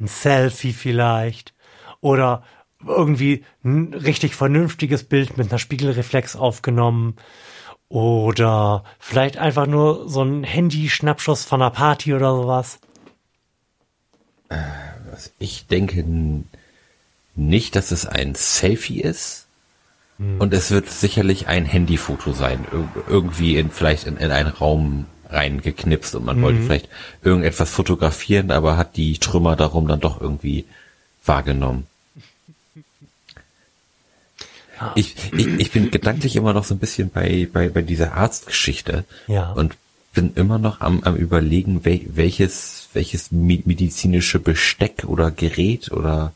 Ein 0.00 0.08
Selfie 0.08 0.72
vielleicht? 0.72 1.54
Oder 2.00 2.42
irgendwie 2.84 3.44
ein 3.64 3.94
richtig 3.94 4.34
vernünftiges 4.34 5.04
Bild 5.04 5.36
mit 5.36 5.50
einer 5.50 5.60
Spiegelreflex 5.60 6.34
aufgenommen? 6.34 7.16
Oder 7.88 8.82
vielleicht 8.98 9.36
einfach 9.36 9.66
nur 9.66 10.08
so 10.08 10.22
ein 10.22 10.42
Handy-Schnappschuss 10.42 11.44
von 11.44 11.62
einer 11.62 11.70
Party 11.70 12.14
oder 12.14 12.34
sowas? 12.34 12.80
Ich 15.38 15.66
denke 15.68 16.04
nicht, 17.36 17.76
dass 17.76 17.92
es 17.92 18.06
ein 18.06 18.34
Selfie 18.34 19.00
ist. 19.00 19.46
Hm. 20.22 20.40
Und 20.40 20.54
es 20.54 20.70
wird 20.70 20.88
sicherlich 20.88 21.48
ein 21.48 21.64
Handyfoto 21.64 22.32
sein. 22.32 22.64
Ir 22.72 22.88
irgendwie 23.08 23.56
in, 23.56 23.70
vielleicht 23.70 24.06
in, 24.06 24.16
in 24.16 24.30
einen 24.30 24.50
Raum 24.50 25.06
reingeknipst 25.28 26.14
und 26.14 26.24
man 26.24 26.38
Mhm. 26.38 26.42
wollte 26.42 26.62
vielleicht 26.62 26.88
irgendetwas 27.22 27.70
fotografieren, 27.70 28.50
aber 28.50 28.76
hat 28.76 28.96
die 28.96 29.18
Trümmer 29.18 29.56
darum 29.56 29.88
dann 29.88 30.00
doch 30.00 30.20
irgendwie 30.20 30.66
wahrgenommen. 31.24 31.86
Ich, 34.96 35.14
ich, 35.32 35.46
ich 35.46 35.70
bin 35.70 35.90
gedanklich 35.92 36.34
immer 36.34 36.52
noch 36.52 36.64
so 36.64 36.74
ein 36.74 36.78
bisschen 36.78 37.08
bei, 37.10 37.48
bei, 37.52 37.68
bei 37.68 37.82
dieser 37.82 38.14
Arztgeschichte 38.14 39.04
Ja. 39.28 39.52
und 39.52 39.76
bin 40.12 40.32
immer 40.34 40.58
noch 40.58 40.80
am, 40.80 41.02
am 41.04 41.14
überlegen, 41.14 41.84
wel, 41.84 42.00
welches, 42.14 42.88
welches 42.92 43.30
me- 43.30 43.62
medizinische 43.64 44.40
Besteck 44.40 45.04
oder 45.06 45.30
Gerät 45.30 45.92
oder 45.92 46.32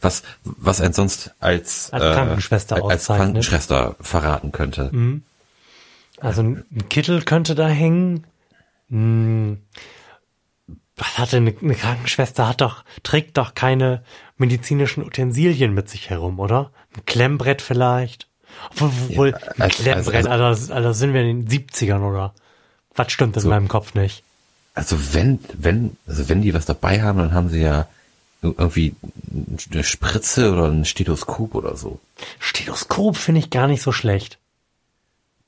was, 0.00 0.22
was 0.44 0.80
ein 0.80 0.92
sonst 0.92 1.32
als, 1.40 1.92
Als 1.92 2.14
Krankenschwester 2.14 2.76
als 2.76 2.84
auszeichnet. 2.84 3.24
Krankenschwester 3.24 3.96
verraten 4.00 4.52
könnte. 4.52 4.90
Also 6.20 6.42
ein 6.42 6.64
Kittel 6.88 7.22
könnte 7.22 7.54
da 7.54 7.68
hängen. 7.68 8.26
Hm. 8.90 9.58
Was 10.96 11.18
hatte 11.18 11.36
eine, 11.36 11.54
eine 11.60 11.74
Krankenschwester 11.74 12.48
hat 12.48 12.60
doch, 12.60 12.84
trägt 13.02 13.36
doch 13.38 13.54
keine 13.54 14.02
medizinischen 14.36 15.04
Utensilien 15.04 15.72
mit 15.72 15.88
sich 15.88 16.10
herum, 16.10 16.40
oder? 16.40 16.72
Ein 16.96 17.04
Klemmbrett 17.04 17.62
vielleicht. 17.62 18.26
Obwohl, 18.80 19.30
ja, 19.30 19.36
ein 19.36 19.62
also, 19.62 19.82
Klemmbrett, 19.82 20.26
also, 20.26 20.44
also, 20.44 20.72
also 20.72 20.92
sind 20.92 21.14
wir 21.14 21.22
in 21.22 21.46
den 21.46 21.48
70ern, 21.48 22.00
oder? 22.00 22.34
Was 22.94 23.12
stimmt 23.12 23.36
in 23.36 23.42
so, 23.42 23.48
meinem 23.48 23.68
Kopf 23.68 23.94
nicht? 23.94 24.24
Also 24.74 24.96
wenn, 25.14 25.38
wenn, 25.54 25.96
also 26.06 26.28
wenn 26.28 26.42
die 26.42 26.54
was 26.54 26.66
dabei 26.66 27.02
haben, 27.02 27.18
dann 27.18 27.32
haben 27.32 27.48
sie 27.48 27.60
ja 27.60 27.86
irgendwie 28.42 28.94
eine 29.72 29.84
Spritze 29.84 30.52
oder 30.52 30.66
ein 30.66 30.84
Stethoskop 30.84 31.54
oder 31.54 31.76
so. 31.76 31.98
Stethoskop 32.38 33.16
finde 33.16 33.40
ich 33.40 33.50
gar 33.50 33.66
nicht 33.66 33.82
so 33.82 33.92
schlecht. 33.92 34.38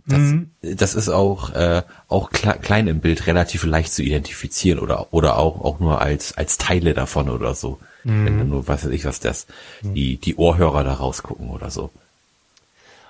Das, 0.07 0.19
mhm. 0.19 0.51
das 0.63 0.95
ist 0.95 1.09
auch, 1.09 1.51
äh, 1.51 1.83
auch 2.09 2.31
klein 2.31 2.89
im 2.89 3.01
Bild 3.01 3.27
relativ 3.27 3.65
leicht 3.65 3.93
zu 3.93 4.03
identifizieren 4.03 4.81
oder, 4.81 5.13
oder 5.13 5.39
auch, 5.39 5.61
auch 5.61 5.79
nur 5.79 6.01
als, 6.01 6.37
als 6.37 6.59
Teile 6.59 6.95
davon 6.95 7.29
oder 7.29 7.55
so. 7.55 7.79
Mhm. 8.03 8.25
Wenn 8.25 8.39
du 8.39 8.45
nur, 8.45 8.67
weiß 8.67 8.87
ich 8.87 9.05
was, 9.05 9.21
das, 9.21 9.47
die, 9.83 10.17
die 10.17 10.37
Ohrhörer 10.37 10.85
da 10.85 10.95
rausgucken 10.95 11.51
oder 11.51 11.71
so. 11.71 11.91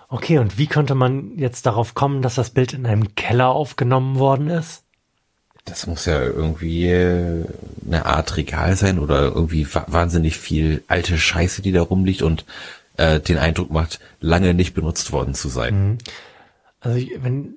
Okay, 0.09 0.39
und 0.39 0.59
wie 0.59 0.67
könnte 0.67 0.95
man 0.95 1.39
jetzt 1.39 1.67
darauf 1.67 1.95
kommen, 1.95 2.21
dass 2.21 2.35
das 2.35 2.51
Bild 2.51 2.73
in 2.73 2.85
einem 2.85 3.15
Keller 3.15 3.51
aufgenommen 3.51 4.19
worden 4.19 4.49
ist? 4.49 4.83
Das 5.71 5.87
muss 5.87 6.05
ja 6.05 6.21
irgendwie 6.21 6.89
äh, 6.89 7.45
eine 7.87 8.05
Art 8.05 8.37
Regal 8.37 8.77
sein 8.77 8.99
oder 8.99 9.23
irgendwie 9.23 9.67
wahnsinnig 9.73 10.37
viel 10.37 10.83
alte 10.89 11.17
Scheiße, 11.17 11.63
die 11.63 11.73
da 11.73 11.83
rumliegt 11.83 12.23
und 12.23 12.45
äh, 12.97 13.21
den 13.21 13.39
Eindruck 13.39 13.71
macht, 13.71 14.01
lange 14.21 14.53
nicht 14.53 14.75
benutzt 14.75 15.13
worden 15.13 15.35
zu 15.35 15.49
sein. 15.49 15.93
Mhm. 15.93 15.99
Also 16.81 17.07
wenn 17.23 17.55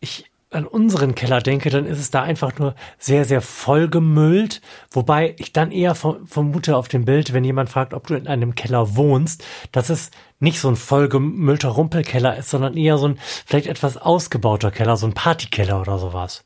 ich 0.00 0.26
an 0.50 0.66
unseren 0.66 1.14
Keller 1.14 1.40
denke, 1.40 1.70
dann 1.70 1.86
ist 1.86 1.98
es 1.98 2.10
da 2.10 2.22
einfach 2.22 2.58
nur 2.58 2.74
sehr, 2.98 3.24
sehr 3.24 3.40
vollgemüllt. 3.40 4.60
Wobei 4.90 5.34
ich 5.38 5.52
dann 5.52 5.70
eher 5.70 5.94
vermute 5.94 6.76
auf 6.76 6.88
dem 6.88 7.04
Bild, 7.04 7.32
wenn 7.32 7.44
jemand 7.44 7.70
fragt, 7.70 7.94
ob 7.94 8.06
du 8.06 8.14
in 8.14 8.26
einem 8.26 8.54
Keller 8.54 8.96
wohnst, 8.96 9.44
dass 9.70 9.88
es 9.88 10.10
nicht 10.40 10.60
so 10.60 10.68
ein 10.68 10.76
vollgemüllter 10.76 11.68
Rumpelkeller 11.68 12.36
ist, 12.36 12.50
sondern 12.50 12.76
eher 12.76 12.98
so 12.98 13.08
ein 13.08 13.18
vielleicht 13.46 13.66
etwas 13.66 13.96
ausgebauter 13.96 14.70
Keller, 14.70 14.96
so 14.96 15.06
ein 15.06 15.14
Partykeller 15.14 15.80
oder 15.80 15.98
sowas. 15.98 16.44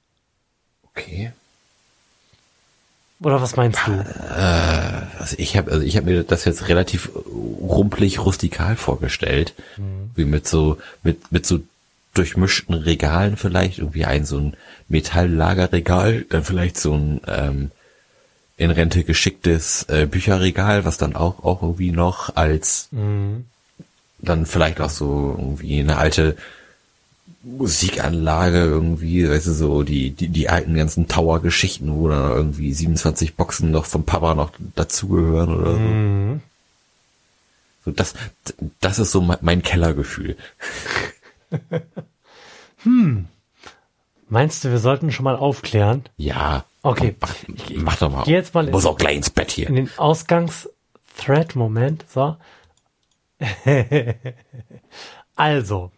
Okay. 0.97 1.33
Oder 3.21 3.41
was 3.41 3.57
meinst 3.57 3.81
du? 3.87 3.93
Äh, 3.93 5.19
also 5.19 5.37
ich 5.39 5.57
habe 5.57 5.71
also 5.73 5.83
ich 5.83 5.97
habe 5.97 6.07
mir 6.07 6.23
das 6.23 6.45
jetzt 6.45 6.69
relativ 6.69 7.11
rumpelig 7.15 8.19
rustikal 8.19 8.77
vorgestellt, 8.77 9.55
mhm. 9.77 10.11
wie 10.15 10.25
mit 10.25 10.47
so 10.47 10.79
mit 11.03 11.33
mit 11.33 11.47
so 11.47 11.61
durchmischten 12.13 12.75
Regalen 12.75 13.37
vielleicht, 13.37 13.79
irgendwie 13.79 14.05
ein 14.05 14.25
so 14.25 14.39
ein 14.39 14.57
Metalllagerregal, 14.89 16.27
dann 16.29 16.45
vielleicht 16.45 16.79
so 16.79 16.95
ein 16.95 17.21
ähm, 17.27 17.71
in 18.59 18.71
Rente 18.71 19.05
geschicktes 19.05 19.85
äh, 19.85 20.07
Bücherregal, 20.07 20.85
was 20.85 20.99
dann 20.99 21.17
auch 21.17 21.43
auch 21.43 21.63
irgendwie 21.63 21.93
noch 21.93 22.37
als 22.37 22.89
mhm. 22.91 23.47
dann 24.19 24.45
vielleicht 24.45 24.81
auch 24.81 24.91
so 24.91 25.35
irgendwie 25.39 25.81
eine 25.81 25.97
alte 25.97 26.37
Musikanlage 27.47 28.59
irgendwie, 28.59 29.29
weißt 29.29 29.47
du, 29.47 29.53
so 29.53 29.85
die, 29.85 30.11
die, 30.11 30.27
die 30.29 30.49
alten 30.49 30.75
ganzen 30.75 31.07
Tower-Geschichten, 31.07 31.95
wo 31.95 32.09
dann 32.09 32.33
irgendwie 32.33 32.75
27 32.75 33.37
Boxen 33.37 33.71
noch 33.71 33.87
vom 33.87 34.03
Papa 34.05 34.35
noch 34.35 34.51
dazugehören 34.75 35.55
oder 35.55 35.75
so. 35.75 35.79
Mhm. 35.79 36.41
So, 37.85 37.93
das, 37.93 38.15
das 38.81 38.99
ist 38.99 39.13
so 39.13 39.21
mein 39.21 39.63
Kellergefühl. 39.63 40.37
hm. 42.83 43.27
Meinst 44.29 44.65
du, 44.65 44.71
wir 44.71 44.81
sollten 44.81 45.13
schon 45.13 45.23
mal 45.23 45.37
aufklären? 45.37 46.03
Ja. 46.17 46.65
Okay. 46.83 47.15
Mach, 47.21 47.37
mach 47.77 47.97
doch 47.99 48.11
mal. 48.11 48.25
Geh 48.25 48.33
jetzt 48.33 48.55
mal 48.55 48.69
muss 48.69 48.87
auch 48.87 48.99
gleich 48.99 49.19
ins 49.19 49.31
Bett 49.31 49.53
hier. 49.53 49.69
In 49.69 49.77
den 49.77 49.89
Ausgangs-Thread-Moment. 49.97 52.07
So. 52.13 52.37
also. 55.37 55.93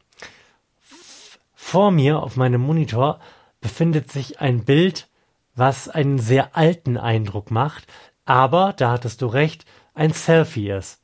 Vor 1.70 1.90
mir 1.90 2.22
auf 2.22 2.36
meinem 2.36 2.62
Monitor 2.62 3.20
befindet 3.60 4.10
sich 4.10 4.40
ein 4.40 4.64
Bild, 4.64 5.06
was 5.54 5.90
einen 5.90 6.18
sehr 6.18 6.56
alten 6.56 6.96
Eindruck 6.96 7.50
macht, 7.50 7.86
aber, 8.24 8.72
da 8.72 8.92
hattest 8.92 9.20
du 9.20 9.26
recht, 9.26 9.66
ein 9.92 10.14
Selfie 10.14 10.70
ist. 10.70 11.02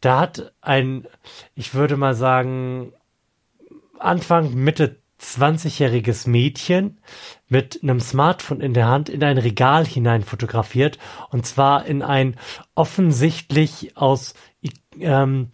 Da 0.00 0.20
hat 0.20 0.52
ein, 0.60 1.08
ich 1.56 1.74
würde 1.74 1.96
mal 1.96 2.14
sagen, 2.14 2.92
Anfang, 3.98 4.54
Mitte 4.54 5.00
20-jähriges 5.20 6.28
Mädchen 6.28 7.00
mit 7.48 7.80
einem 7.82 7.98
Smartphone 7.98 8.60
in 8.60 8.74
der 8.74 8.86
Hand 8.86 9.08
in 9.08 9.24
ein 9.24 9.36
Regal 9.36 9.84
hinein 9.84 10.22
fotografiert 10.22 11.00
und 11.30 11.44
zwar 11.44 11.86
in 11.86 12.02
ein 12.02 12.36
offensichtlich 12.76 13.96
aus 13.96 14.34
ähm, 15.00 15.50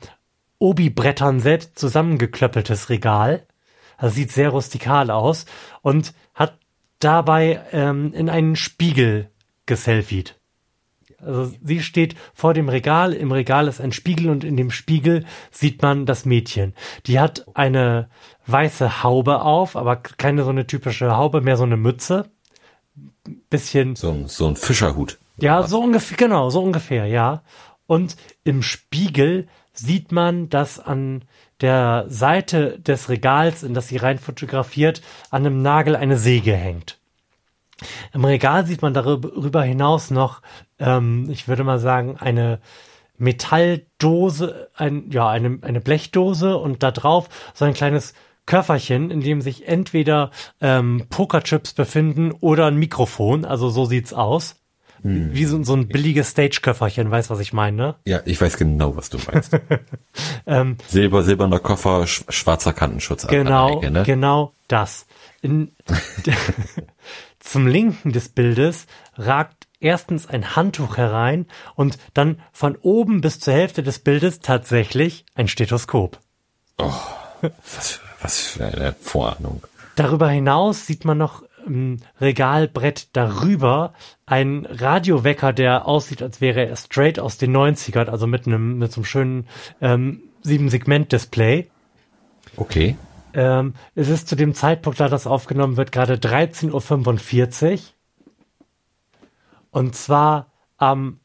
Obi-Brettern 0.58 1.40
selbst 1.40 1.78
zusammengeklöppeltes 1.78 2.90
Regal. 2.90 3.46
Also 3.96 4.14
sieht 4.14 4.32
sehr 4.32 4.50
rustikal 4.50 5.10
aus 5.10 5.46
und 5.82 6.14
hat 6.34 6.58
dabei 6.98 7.60
ähm, 7.72 8.12
in 8.12 8.28
einen 8.28 8.56
Spiegel 8.56 9.30
geselfied. 9.66 10.38
Also 11.18 11.52
sie 11.62 11.82
steht 11.82 12.16
vor 12.34 12.54
dem 12.54 12.68
Regal, 12.68 13.12
im 13.12 13.32
Regal 13.32 13.68
ist 13.68 13.80
ein 13.80 13.92
Spiegel 13.92 14.28
und 14.28 14.44
in 14.44 14.56
dem 14.56 14.70
Spiegel 14.70 15.24
sieht 15.50 15.82
man 15.82 16.06
das 16.06 16.24
Mädchen. 16.24 16.74
Die 17.06 17.18
hat 17.18 17.46
eine 17.54 18.10
weiße 18.46 19.02
Haube 19.02 19.42
auf, 19.42 19.76
aber 19.76 19.96
keine 19.96 20.44
so 20.44 20.50
eine 20.50 20.66
typische 20.66 21.16
Haube, 21.16 21.40
mehr 21.40 21.56
so 21.56 21.64
eine 21.64 21.76
Mütze. 21.76 22.30
Bisschen. 23.48 23.96
So, 23.96 24.10
ein 24.10 24.28
so 24.28 24.46
ein 24.46 24.56
Fischerhut. 24.56 25.18
Ja, 25.38 25.66
so 25.66 25.80
ungefähr, 25.80 26.16
genau, 26.16 26.50
so 26.50 26.62
ungefähr, 26.62 27.06
ja. 27.06 27.42
Und 27.86 28.16
im 28.44 28.62
Spiegel 28.62 29.48
sieht 29.72 30.12
man, 30.12 30.48
dass 30.48 30.78
an 30.78 31.24
der 31.60 32.06
Seite 32.08 32.78
des 32.80 33.08
Regals, 33.08 33.62
in 33.62 33.74
das 33.74 33.88
sie 33.88 33.96
rein 33.96 34.18
fotografiert, 34.18 35.02
an 35.30 35.46
einem 35.46 35.62
Nagel 35.62 35.96
eine 35.96 36.16
Säge 36.16 36.54
hängt. 36.54 36.98
Im 38.12 38.24
Regal 38.24 38.66
sieht 38.66 38.82
man 38.82 38.94
darüber 38.94 39.62
hinaus 39.62 40.10
noch, 40.10 40.42
ähm, 40.78 41.28
ich 41.30 41.48
würde 41.48 41.64
mal 41.64 41.78
sagen, 41.78 42.16
eine 42.18 42.60
Metalldose, 43.16 44.70
ein, 44.74 45.10
ja, 45.10 45.28
eine, 45.28 45.58
eine 45.62 45.80
Blechdose 45.80 46.56
und 46.56 46.82
da 46.82 46.90
drauf 46.90 47.28
so 47.54 47.64
ein 47.64 47.74
kleines 47.74 48.14
Köfferchen, 48.46 49.10
in 49.10 49.20
dem 49.20 49.40
sich 49.40 49.66
entweder 49.66 50.30
ähm, 50.60 51.06
Pokerchips 51.08 51.72
befinden 51.72 52.32
oder 52.32 52.66
ein 52.66 52.76
Mikrofon. 52.76 53.44
Also 53.44 53.70
so 53.70 53.84
sieht's 53.84 54.12
aus. 54.12 54.56
Hm. 55.04 55.34
Wie 55.34 55.44
so, 55.44 55.62
so 55.62 55.74
ein 55.74 55.86
billiges 55.86 56.30
Stage-Köfferchen, 56.30 57.10
weißt 57.10 57.28
was 57.28 57.38
ich 57.38 57.52
meine? 57.52 57.76
Ne? 57.76 57.94
Ja, 58.06 58.20
ich 58.24 58.40
weiß 58.40 58.56
genau, 58.56 58.96
was 58.96 59.10
du 59.10 59.18
meinst. 59.30 59.52
ähm, 60.46 60.78
Silber, 60.88 61.22
silberner 61.22 61.60
Koffer, 61.60 62.06
sch 62.06 62.24
schwarzer 62.30 62.72
Kantenschutz. 62.72 63.26
Genau, 63.26 63.78
Ecke, 63.78 63.90
ne? 63.90 64.02
genau 64.04 64.54
das. 64.66 65.04
In, 65.42 65.72
zum 67.38 67.66
Linken 67.66 68.12
des 68.12 68.30
Bildes 68.30 68.86
ragt 69.16 69.66
erstens 69.78 70.26
ein 70.26 70.56
Handtuch 70.56 70.96
herein 70.96 71.46
und 71.74 71.98
dann 72.14 72.40
von 72.52 72.74
oben 72.76 73.20
bis 73.20 73.38
zur 73.40 73.52
Hälfte 73.52 73.82
des 73.82 73.98
Bildes 73.98 74.40
tatsächlich 74.40 75.26
ein 75.34 75.48
Stethoskop. 75.48 76.18
Oh, 76.78 76.90
was, 77.42 78.00
was 78.22 78.40
für 78.40 78.64
eine 78.64 78.94
Vorahnung. 78.98 79.62
Darüber 79.96 80.30
hinaus 80.30 80.86
sieht 80.86 81.04
man 81.04 81.18
noch 81.18 81.43
im 81.66 81.98
Regalbrett 82.20 83.08
darüber 83.14 83.92
ein 84.26 84.66
Radiowecker, 84.66 85.52
der 85.52 85.86
aussieht, 85.86 86.22
als 86.22 86.40
wäre 86.40 86.66
er 86.66 86.76
straight 86.76 87.18
aus 87.18 87.38
den 87.38 87.56
90ern, 87.56 88.08
also 88.08 88.26
mit 88.26 88.46
einem, 88.46 88.78
mit 88.78 88.92
so 88.92 89.00
einem 89.00 89.04
schönen 89.04 89.48
ähm, 89.80 90.22
Sieben-Segment-Display. 90.42 91.70
Okay. 92.56 92.96
Ähm, 93.34 93.74
es 93.94 94.08
ist 94.08 94.28
zu 94.28 94.36
dem 94.36 94.54
Zeitpunkt, 94.54 95.00
da 95.00 95.08
das 95.08 95.26
aufgenommen 95.26 95.76
wird, 95.76 95.92
gerade 95.92 96.14
13.45 96.14 97.72
Uhr. 97.72 97.78
Und 99.70 99.96
zwar 99.96 100.52
am, 100.76 101.18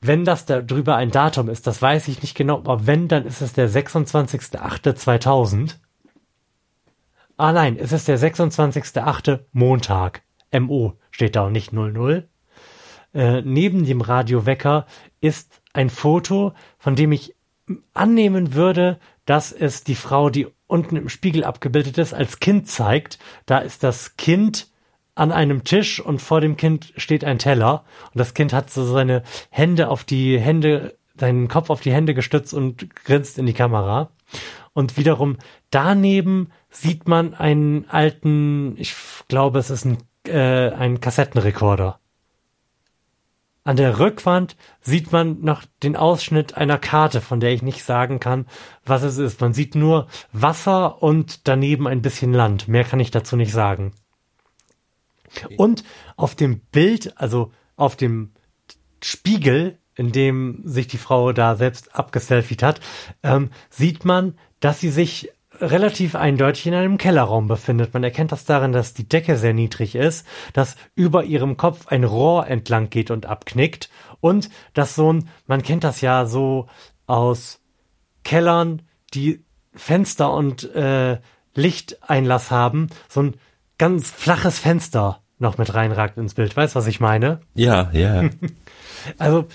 wenn 0.00 0.24
das 0.24 0.46
da 0.46 0.62
drüber 0.62 0.96
ein 0.96 1.10
Datum 1.10 1.50
ist, 1.50 1.66
das 1.66 1.82
weiß 1.82 2.08
ich 2.08 2.22
nicht 2.22 2.34
genau, 2.34 2.56
aber 2.56 2.86
wenn, 2.86 3.08
dann 3.08 3.26
ist 3.26 3.42
es 3.42 3.52
der 3.52 3.68
26.08.2000. 3.68 5.74
Ah 7.40 7.52
nein, 7.52 7.76
es 7.78 7.92
ist 7.92 8.08
der 8.08 8.18
26.08. 8.18 9.44
Montag. 9.52 10.22
MO 10.52 10.98
steht 11.12 11.36
da 11.36 11.46
und 11.46 11.52
nicht 11.52 11.72
00. 11.72 12.28
Äh, 13.14 13.42
neben 13.42 13.84
dem 13.86 14.00
Radiowecker 14.00 14.86
ist 15.20 15.62
ein 15.72 15.88
Foto, 15.88 16.52
von 16.78 16.96
dem 16.96 17.12
ich 17.12 17.36
annehmen 17.94 18.54
würde, 18.54 18.98
dass 19.24 19.52
es 19.52 19.84
die 19.84 19.94
Frau, 19.94 20.30
die 20.30 20.48
unten 20.66 20.96
im 20.96 21.08
Spiegel 21.08 21.44
abgebildet 21.44 21.96
ist, 21.96 22.12
als 22.12 22.40
Kind 22.40 22.66
zeigt. 22.66 23.20
Da 23.46 23.58
ist 23.58 23.84
das 23.84 24.16
Kind 24.16 24.66
an 25.14 25.30
einem 25.30 25.62
Tisch 25.62 26.00
und 26.00 26.20
vor 26.20 26.40
dem 26.40 26.56
Kind 26.56 26.92
steht 26.96 27.22
ein 27.22 27.38
Teller 27.38 27.84
und 28.12 28.18
das 28.18 28.34
Kind 28.34 28.52
hat 28.52 28.68
so 28.68 28.84
seine 28.84 29.22
Hände 29.50 29.90
auf 29.90 30.02
die 30.02 30.40
Hände, 30.40 30.98
seinen 31.16 31.46
Kopf 31.46 31.70
auf 31.70 31.82
die 31.82 31.92
Hände 31.92 32.14
gestützt 32.14 32.52
und 32.52 32.96
grinst 32.96 33.38
in 33.38 33.46
die 33.46 33.54
Kamera. 33.54 34.10
Und 34.72 34.96
wiederum 34.96 35.36
daneben 35.70 36.50
sieht 36.70 37.08
man 37.08 37.34
einen 37.34 37.88
alten, 37.88 38.76
ich 38.78 38.94
glaube, 39.28 39.58
es 39.58 39.70
ist 39.70 39.84
ein, 39.84 39.98
äh, 40.26 40.70
ein 40.70 41.00
Kassettenrekorder. 41.00 42.00
An 43.64 43.76
der 43.76 43.98
Rückwand 43.98 44.56
sieht 44.80 45.12
man 45.12 45.42
noch 45.42 45.62
den 45.82 45.94
Ausschnitt 45.94 46.56
einer 46.56 46.78
Karte, 46.78 47.20
von 47.20 47.38
der 47.38 47.52
ich 47.52 47.60
nicht 47.60 47.84
sagen 47.84 48.18
kann, 48.18 48.46
was 48.86 49.02
es 49.02 49.18
ist. 49.18 49.42
Man 49.42 49.52
sieht 49.52 49.74
nur 49.74 50.08
Wasser 50.32 51.02
und 51.02 51.46
daneben 51.48 51.86
ein 51.86 52.00
bisschen 52.00 52.32
Land. 52.32 52.66
Mehr 52.66 52.84
kann 52.84 53.00
ich 53.00 53.10
dazu 53.10 53.36
nicht 53.36 53.52
sagen. 53.52 53.92
Und 55.58 55.84
auf 56.16 56.34
dem 56.34 56.60
Bild, 56.60 57.12
also 57.18 57.52
auf 57.76 57.94
dem 57.96 58.32
Spiegel, 59.02 59.78
in 59.94 60.12
dem 60.12 60.62
sich 60.64 60.86
die 60.86 60.96
Frau 60.96 61.32
da 61.32 61.54
selbst 61.54 61.94
abgeselfied 61.94 62.62
hat, 62.62 62.80
ähm, 63.22 63.50
sieht 63.68 64.04
man, 64.04 64.38
dass 64.60 64.80
sie 64.80 64.90
sich 64.90 65.30
relativ 65.60 66.14
eindeutig 66.14 66.66
in 66.66 66.74
einem 66.74 66.98
Kellerraum 66.98 67.48
befindet. 67.48 67.94
Man 67.94 68.04
erkennt 68.04 68.32
das 68.32 68.44
darin, 68.44 68.72
dass 68.72 68.94
die 68.94 69.08
Decke 69.08 69.36
sehr 69.36 69.54
niedrig 69.54 69.94
ist, 69.94 70.26
dass 70.52 70.76
über 70.94 71.24
ihrem 71.24 71.56
Kopf 71.56 71.88
ein 71.88 72.04
Rohr 72.04 72.46
entlang 72.46 72.90
geht 72.90 73.10
und 73.10 73.26
abknickt 73.26 73.90
und 74.20 74.50
dass 74.74 74.94
so 74.94 75.12
ein, 75.12 75.28
man 75.46 75.62
kennt 75.62 75.84
das 75.84 76.00
ja 76.00 76.26
so 76.26 76.66
aus 77.06 77.60
Kellern, 78.24 78.82
die 79.14 79.44
Fenster 79.74 80.32
und 80.32 80.74
äh, 80.74 81.18
Lichteinlass 81.54 82.50
haben, 82.50 82.88
so 83.08 83.22
ein 83.22 83.34
ganz 83.78 84.10
flaches 84.10 84.58
Fenster 84.58 85.22
noch 85.38 85.56
mit 85.56 85.72
reinragt 85.72 86.18
ins 86.18 86.34
Bild. 86.34 86.56
Weißt 86.56 86.74
du, 86.74 86.78
was 86.78 86.86
ich 86.86 87.00
meine? 87.00 87.40
Ja, 87.54 87.90
ja. 87.92 88.24
also 89.18 89.46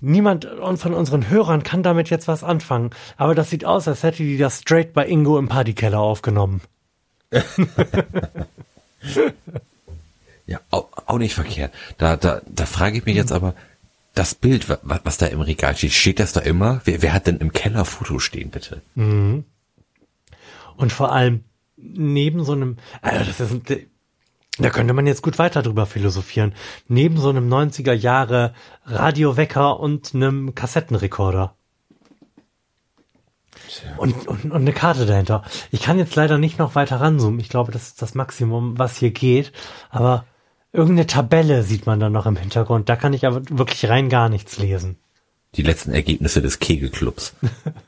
niemand 0.00 0.46
von 0.76 0.94
unseren 0.94 1.28
Hörern 1.28 1.62
kann 1.62 1.82
damit 1.82 2.10
jetzt 2.10 2.28
was 2.28 2.44
anfangen. 2.44 2.90
Aber 3.16 3.34
das 3.34 3.50
sieht 3.50 3.64
aus, 3.64 3.88
als 3.88 4.02
hätte 4.02 4.22
die 4.22 4.38
das 4.38 4.60
straight 4.60 4.92
bei 4.92 5.06
Ingo 5.06 5.38
im 5.38 5.48
Partykeller 5.48 6.00
aufgenommen. 6.00 6.60
ja, 10.46 10.60
auch, 10.70 10.88
auch, 11.06 11.18
nicht 11.18 11.34
verkehrt. 11.34 11.72
Da, 11.98 12.16
da, 12.16 12.40
da 12.46 12.66
frage 12.66 12.98
ich 12.98 13.04
mich 13.04 13.16
jetzt 13.16 13.32
aber, 13.32 13.54
das 14.14 14.34
Bild, 14.34 14.68
was, 14.68 14.78
was 14.82 15.18
da 15.18 15.26
im 15.26 15.40
Regal 15.40 15.76
steht, 15.76 15.92
steht 15.92 16.20
das 16.20 16.32
da 16.32 16.40
immer? 16.40 16.80
Wer, 16.84 17.02
wer 17.02 17.12
hat 17.12 17.26
denn 17.26 17.38
im 17.38 17.52
Keller 17.52 17.84
Foto 17.84 18.18
stehen, 18.18 18.50
bitte? 18.50 18.80
Mhm. 18.94 19.44
Und 20.76 20.92
vor 20.92 21.12
allem 21.12 21.44
neben 21.76 22.44
so 22.44 22.52
einem, 22.52 22.76
also 23.02 23.24
das 23.24 23.40
ist, 23.40 23.52
ein, 23.52 23.62
da 24.58 24.70
könnte 24.70 24.94
man 24.94 25.06
jetzt 25.06 25.22
gut 25.22 25.38
weiter 25.38 25.62
drüber 25.62 25.86
philosophieren. 25.86 26.54
Neben 26.88 27.18
so 27.18 27.28
einem 27.28 27.52
90er 27.52 27.92
Jahre 27.92 28.54
Radiowecker 28.84 29.78
und 29.78 30.14
einem 30.14 30.54
Kassettenrekorder. 30.54 31.54
Und, 33.98 34.26
und, 34.26 34.44
und 34.44 34.54
eine 34.54 34.72
Karte 34.72 35.06
dahinter. 35.06 35.42
Ich 35.70 35.82
kann 35.82 35.98
jetzt 35.98 36.14
leider 36.14 36.38
nicht 36.38 36.58
noch 36.58 36.74
weiter 36.74 37.00
ranzoomen. 37.00 37.40
Ich 37.40 37.48
glaube, 37.48 37.72
das 37.72 37.88
ist 37.88 38.02
das 38.02 38.14
Maximum, 38.14 38.78
was 38.78 38.96
hier 38.96 39.10
geht. 39.10 39.52
Aber 39.90 40.24
irgendeine 40.72 41.06
Tabelle 41.06 41.62
sieht 41.62 41.86
man 41.86 42.00
dann 42.00 42.12
noch 42.12 42.26
im 42.26 42.36
Hintergrund. 42.36 42.88
Da 42.88 42.96
kann 42.96 43.12
ich 43.12 43.26
aber 43.26 43.42
wirklich 43.50 43.88
rein 43.88 44.08
gar 44.08 44.28
nichts 44.28 44.58
lesen. 44.58 44.98
Die 45.54 45.62
letzten 45.62 45.92
Ergebnisse 45.92 46.42
des 46.42 46.58
Kegelclubs. 46.58 47.34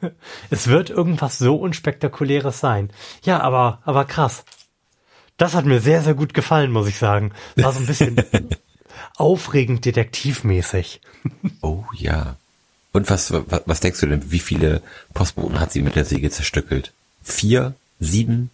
es 0.51 0.69
wird 0.69 0.91
irgendwas 0.91 1.39
so 1.39 1.57
unspektakuläres 1.57 2.61
sein. 2.61 2.91
Ja, 3.23 3.41
aber, 3.41 3.81
aber 3.85 4.05
krass. 4.05 4.45
Das 5.39 5.55
hat 5.55 5.65
mir 5.65 5.81
sehr, 5.81 6.03
sehr 6.03 6.15
gut 6.15 6.35
gefallen, 6.35 6.71
muss 6.71 6.89
ich 6.89 6.99
sagen. 6.99 7.33
War 7.57 7.73
so 7.73 7.79
ein 7.79 7.87
bisschen 7.87 8.17
aufregend 9.17 9.85
detektivmäßig. 9.85 11.01
Oh 11.63 11.85
ja. 11.95 12.37
Und 12.93 13.09
was, 13.09 13.33
was, 13.33 13.63
was 13.65 13.81
denkst 13.81 14.01
du 14.01 14.07
denn, 14.07 14.31
wie 14.33 14.41
viele 14.41 14.83
Postboten 15.15 15.61
hat 15.61 15.73
sie 15.73 15.83
mit 15.83 15.95
der 15.95 16.05
Säge 16.05 16.31
zerstückelt? 16.31 16.93
Vier? 17.23 17.75
Sieben? 18.01 18.51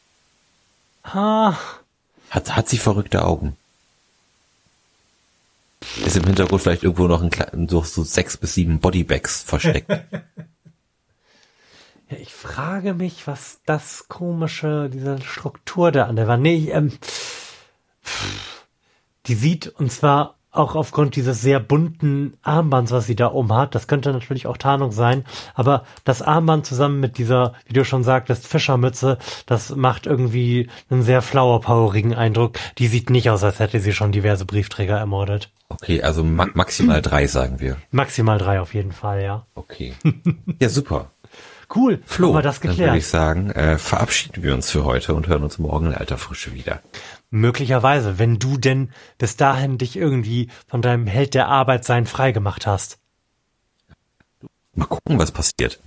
Ha. 1.04 1.58
Hat, 2.30 2.54
hat 2.54 2.68
sie 2.68 2.78
verrückte 2.78 3.24
Augen? 3.24 3.56
Ist 6.04 6.16
im 6.16 6.24
Hintergrund 6.24 6.62
vielleicht 6.62 6.82
irgendwo 6.82 7.06
noch 7.06 7.22
ein 7.22 7.68
so, 7.68 7.82
so 7.82 8.04
sechs 8.04 8.36
bis 8.36 8.54
sieben 8.54 8.80
Bodybags 8.80 9.42
versteckt? 9.42 9.90
Ja, 12.10 12.18
ich 12.18 12.32
frage 12.34 12.94
mich, 12.94 13.26
was 13.26 13.60
das 13.64 14.08
komische, 14.08 14.90
diese 14.92 15.20
Struktur 15.22 15.90
da 15.90 16.04
an 16.04 16.16
der 16.16 16.28
Wand. 16.28 16.42
Nee, 16.42 16.70
ähm, 16.70 16.92
die 19.26 19.34
sieht, 19.34 19.68
und 19.68 19.90
zwar 19.90 20.36
auch 20.54 20.76
aufgrund 20.76 21.16
dieses 21.16 21.40
sehr 21.40 21.58
bunten 21.58 22.34
Armbands, 22.42 22.92
was 22.92 23.06
sie 23.06 23.16
da 23.16 23.32
oben 23.32 23.52
hat, 23.52 23.74
das 23.74 23.88
könnte 23.88 24.12
natürlich 24.12 24.46
auch 24.46 24.56
Tarnung 24.56 24.92
sein, 24.92 25.24
aber 25.54 25.84
das 26.04 26.22
Armband 26.22 26.64
zusammen 26.64 27.00
mit 27.00 27.18
dieser, 27.18 27.54
wie 27.66 27.72
du 27.72 27.84
schon 27.84 28.04
sagtest, 28.04 28.46
Fischermütze, 28.46 29.18
das 29.46 29.74
macht 29.74 30.06
irgendwie 30.06 30.68
einen 30.90 31.02
sehr 31.02 31.22
flower-powerigen 31.22 32.14
Eindruck. 32.14 32.58
Die 32.78 32.86
sieht 32.86 33.10
nicht 33.10 33.30
aus, 33.30 33.42
als 33.42 33.58
hätte 33.58 33.80
sie 33.80 33.92
schon 33.92 34.12
diverse 34.12 34.44
Briefträger 34.44 34.96
ermordet. 34.96 35.50
Okay, 35.68 36.02
also 36.02 36.22
ma 36.22 36.46
maximal 36.54 37.02
drei, 37.02 37.26
sagen 37.26 37.58
wir. 37.58 37.76
Maximal 37.90 38.38
drei 38.38 38.60
auf 38.60 38.74
jeden 38.74 38.92
Fall, 38.92 39.22
ja. 39.22 39.46
Okay. 39.54 39.94
Ja, 40.60 40.68
super. 40.68 41.10
Cool, 41.72 42.00
Flo, 42.06 42.28
haben 42.28 42.34
wir 42.36 42.42
das 42.42 42.60
geklärt. 42.60 42.80
Dann 42.80 42.86
würde 42.86 42.98
ich 42.98 43.06
sagen, 43.06 43.50
äh, 43.50 43.78
verabschieden 43.78 44.42
wir 44.42 44.54
uns 44.54 44.70
für 44.70 44.84
heute 44.84 45.14
und 45.14 45.26
hören 45.28 45.42
uns 45.42 45.58
morgen 45.58 45.86
in 45.86 45.94
alter 45.94 46.18
Frische 46.18 46.54
wieder. 46.54 46.80
Möglicherweise, 47.30 48.18
wenn 48.18 48.38
du 48.38 48.56
denn 48.56 48.90
bis 49.18 49.36
dahin 49.36 49.78
dich 49.78 49.96
irgendwie 49.96 50.48
von 50.66 50.82
deinem 50.82 51.06
Held 51.06 51.34
der 51.34 51.48
Arbeit 51.48 51.84
sein 51.84 52.06
freigemacht 52.06 52.66
hast. 52.66 52.98
Mal 54.74 54.86
gucken, 54.86 55.18
was 55.18 55.30
passiert. 55.30 55.80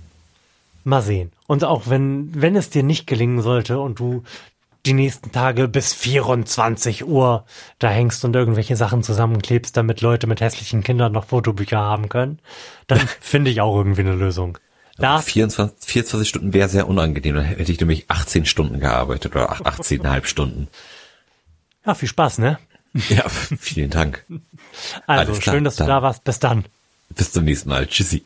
Mal 0.84 1.02
sehen. 1.02 1.32
Und 1.46 1.64
auch 1.64 1.88
wenn, 1.88 2.30
wenn 2.34 2.56
es 2.56 2.70
dir 2.70 2.82
nicht 2.82 3.06
gelingen 3.06 3.42
sollte 3.42 3.78
und 3.78 3.98
du 3.98 4.22
die 4.86 4.92
nächsten 4.94 5.32
Tage 5.32 5.68
bis 5.68 5.92
24 5.92 7.06
Uhr 7.06 7.44
da 7.78 7.88
hängst 7.90 8.24
und 8.24 8.34
irgendwelche 8.34 8.76
Sachen 8.76 9.02
zusammenklebst, 9.02 9.76
damit 9.76 10.00
Leute 10.00 10.26
mit 10.26 10.40
hässlichen 10.40 10.82
Kindern 10.82 11.12
noch 11.12 11.26
Fotobücher 11.26 11.78
haben 11.78 12.08
können, 12.08 12.38
dann 12.86 12.98
finde 13.20 13.50
ich 13.50 13.60
auch 13.60 13.76
irgendwie 13.76 14.00
eine 14.00 14.14
Lösung. 14.14 14.58
Da 14.98 15.22
24, 15.22 15.76
24 15.88 16.28
Stunden 16.28 16.52
wäre 16.52 16.68
sehr 16.68 16.88
unangenehm. 16.88 17.36
Dann 17.36 17.44
hätte 17.44 17.70
ich 17.70 17.80
nämlich 17.80 18.04
18 18.08 18.46
Stunden 18.46 18.80
gearbeitet 18.80 19.34
oder 19.34 19.52
18,5 19.52 20.26
Stunden. 20.26 20.68
Ja, 21.86 21.94
viel 21.94 22.08
Spaß, 22.08 22.38
ne? 22.38 22.58
Ja, 23.10 23.28
vielen 23.28 23.90
Dank. 23.90 24.24
Also, 25.06 25.38
schön, 25.40 25.62
dass 25.62 25.76
du 25.76 25.84
da 25.84 26.02
warst. 26.02 26.24
Bis 26.24 26.38
dann. 26.38 26.64
Bis 27.10 27.32
zum 27.32 27.44
nächsten 27.44 27.68
Mal. 27.68 27.86
Tschüssi. 27.86 28.24